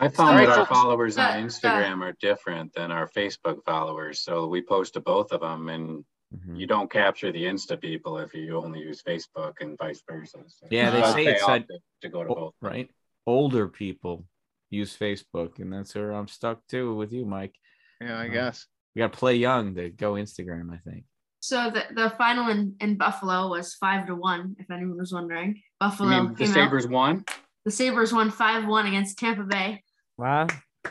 [0.00, 4.20] I found Sorry, that our followers on Instagram are different than our Facebook followers.
[4.20, 6.04] So we post to both of them and
[6.36, 6.58] Mhm.
[6.60, 10.44] you don't capture the Insta people if you only use Facebook and vice versa.
[10.46, 12.54] So Yeah, they say it's off a- to, to go to both.
[12.60, 12.90] right.
[13.26, 14.26] Older people
[14.70, 17.54] use Facebook, and that's where I'm stuck too with you, Mike.
[18.00, 18.30] Yeah, I Oh.
[18.30, 18.66] guess.
[18.94, 20.72] we got to play young to go Instagram.
[20.72, 21.04] I think.
[21.40, 25.54] So the, the final in, in Buffalo was five to one, if anyone was wondering.
[25.56, 27.24] You Buffalo mean the came out- Sabres won?
[27.64, 29.82] the Sabres won five one against Tampa Bay.
[30.16, 30.46] wow.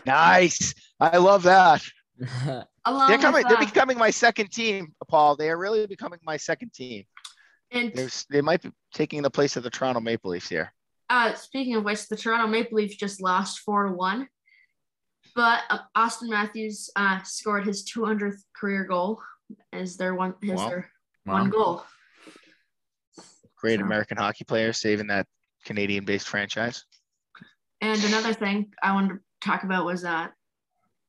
[0.06, 0.74] Nice.
[1.00, 1.82] I love that.
[2.86, 3.44] Along They're coming.
[3.44, 5.36] with, They're becoming my second team, Paul.
[5.36, 7.04] They are really becoming my second team.
[7.72, 10.72] and There's, they might be taking the place of the Toronto Maple Leafs here.
[11.10, 14.28] Uh, speaking of which, the Toronto Maple Leafs just lost four to one,
[15.36, 19.22] but uh, Auston Matthews uh, scored his 200th career goal
[19.72, 20.70] as their one his Wow.
[20.70, 20.92] their
[21.26, 21.34] Wow.
[21.34, 21.86] one goal.
[23.58, 25.28] Great So- American hockey player saving that
[25.66, 26.84] Canadian-based franchise.
[27.82, 30.28] And another thing I wanted to talk about was uh,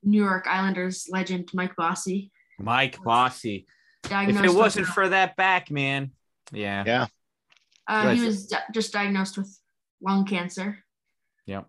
[0.03, 2.31] New York Islanders legend Mike Bossy.
[2.59, 3.65] Mike Bossy.
[4.05, 6.11] If it wasn't for that back, man.
[6.51, 6.83] Yeah.
[6.85, 7.07] Yeah.
[7.87, 9.59] uh, he was di- just diagnosed with
[10.01, 10.79] lung cancer.
[11.45, 11.63] Yeah.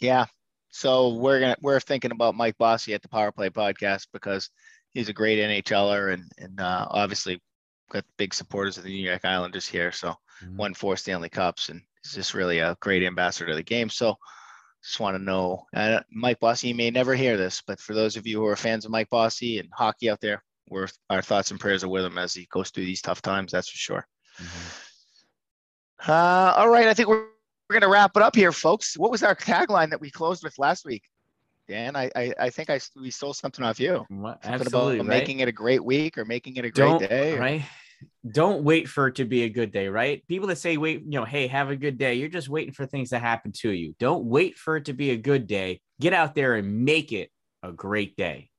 [0.00, 0.26] Yeah.
[0.70, 4.48] So we're gonna we're thinking about Mike Bossy at the Power Play podcast because
[4.90, 7.40] he's a great NHLer and and uh, obviously
[7.90, 9.92] got big supporters of the New York Islanders here.
[9.92, 10.56] So Mhm.
[10.56, 13.88] won four Stanley Cups and he's just really a great ambassador to the game.
[13.90, 14.16] So
[14.82, 15.66] just want to know.
[15.76, 18.56] Uh, Mike Bossy you may never hear this, but for those of you who are
[18.56, 22.04] fans of Mike Bossy and hockey out there, we're, our thoughts and prayers are with
[22.04, 23.52] him as he goes through these tough times.
[23.52, 24.06] That's for sure.
[24.38, 26.10] Mm-hmm.
[26.10, 27.26] Uh, all right, I think we're,
[27.68, 28.96] we're going to wrap it up here, folks.
[28.96, 31.02] What was our tagline that we closed with last week?
[31.68, 34.04] Dan, I, I, I think I we stole something off you.
[34.08, 34.40] What?
[34.42, 35.18] Absolutely, about right?
[35.18, 37.38] making it a great week or making it a great Don't, day.
[37.38, 37.62] Right?
[38.28, 40.26] Don't wait for it to be a good day, right?
[40.26, 42.14] People that say, wait, you know, hey, have a good day.
[42.14, 43.94] You're just waiting for things to happen to you.
[43.98, 45.80] Don't wait for it to be a good day.
[46.00, 47.30] Get out there and make it
[47.62, 48.50] a great day.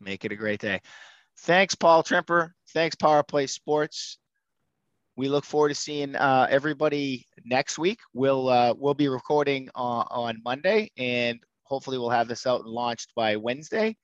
[0.00, 0.80] Make it a great day.
[1.40, 2.50] Thanks, Paul Trimper.
[2.72, 4.18] Thanks, Power Play Sports.
[5.16, 7.98] We look forward to seeing uh, everybody next week.
[8.12, 12.68] We'll uh, we'll be recording uh, on Monday, and hopefully we'll have this out and
[12.68, 13.96] launched by Wednesday.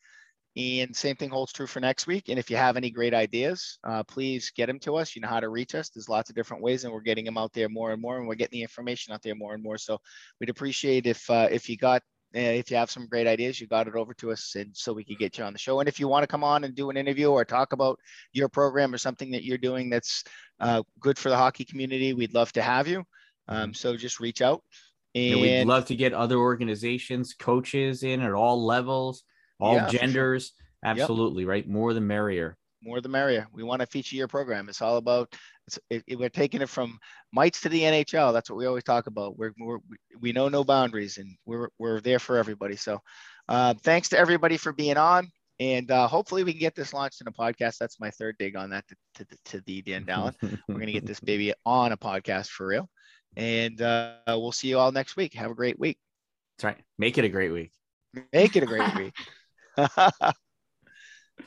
[0.57, 2.29] And same thing holds true for next week.
[2.29, 5.17] And if you have any great ideas, uh, please get them to us.
[5.17, 5.89] You know how to reach us.
[5.89, 8.27] There's lots of different ways, and we're getting them out there more and more, and
[8.29, 9.79] we're getting the information out there more and more.
[9.79, 9.99] So
[10.41, 12.03] we'd appreciate if uh, if you got
[12.35, 15.05] if you have some great ideas, you got it over to us, and so we
[15.05, 15.81] could get you on the show.
[15.81, 17.99] And if you want to come on and do an interview or talk about
[18.33, 20.25] your program or something that you're doing that's
[20.61, 23.05] uh, good for the hockey community, we'd love to have you.
[23.49, 24.63] Um, so just reach out.
[25.15, 29.25] And we'd love to get other organizations, coaches in at all levels,
[29.61, 30.01] all Yeah, for sure.
[30.01, 30.53] genders.
[30.85, 31.69] Absolutely, right?
[31.69, 32.57] More the merrier.
[32.83, 33.47] more the merrier.
[33.53, 34.69] We want to feature your program.
[34.69, 35.33] It's all about.
[35.67, 36.99] It's, it, it- we're taking it from
[37.33, 38.33] mites to the NHL.
[38.33, 39.39] That's what we always talk about.
[39.39, 39.79] We're, we're
[40.21, 42.77] we know no boundaries, and we're we're there for everybody.
[42.77, 43.01] So,
[43.49, 45.29] uh, thanks to everybody for being on,
[45.61, 47.79] and uh, hopefully we can get this launched in a podcast.
[47.79, 50.35] That's my third dig on that to, to, to the Dan Dallin.
[50.69, 52.89] We're gonna get this baby on a podcast for real,
[53.37, 55.35] and uh, we'll see you all next week.
[55.35, 55.99] Have a great week.
[56.59, 56.85] That's right.
[56.99, 57.73] Make it a great week.
[58.33, 59.15] Make it a great week.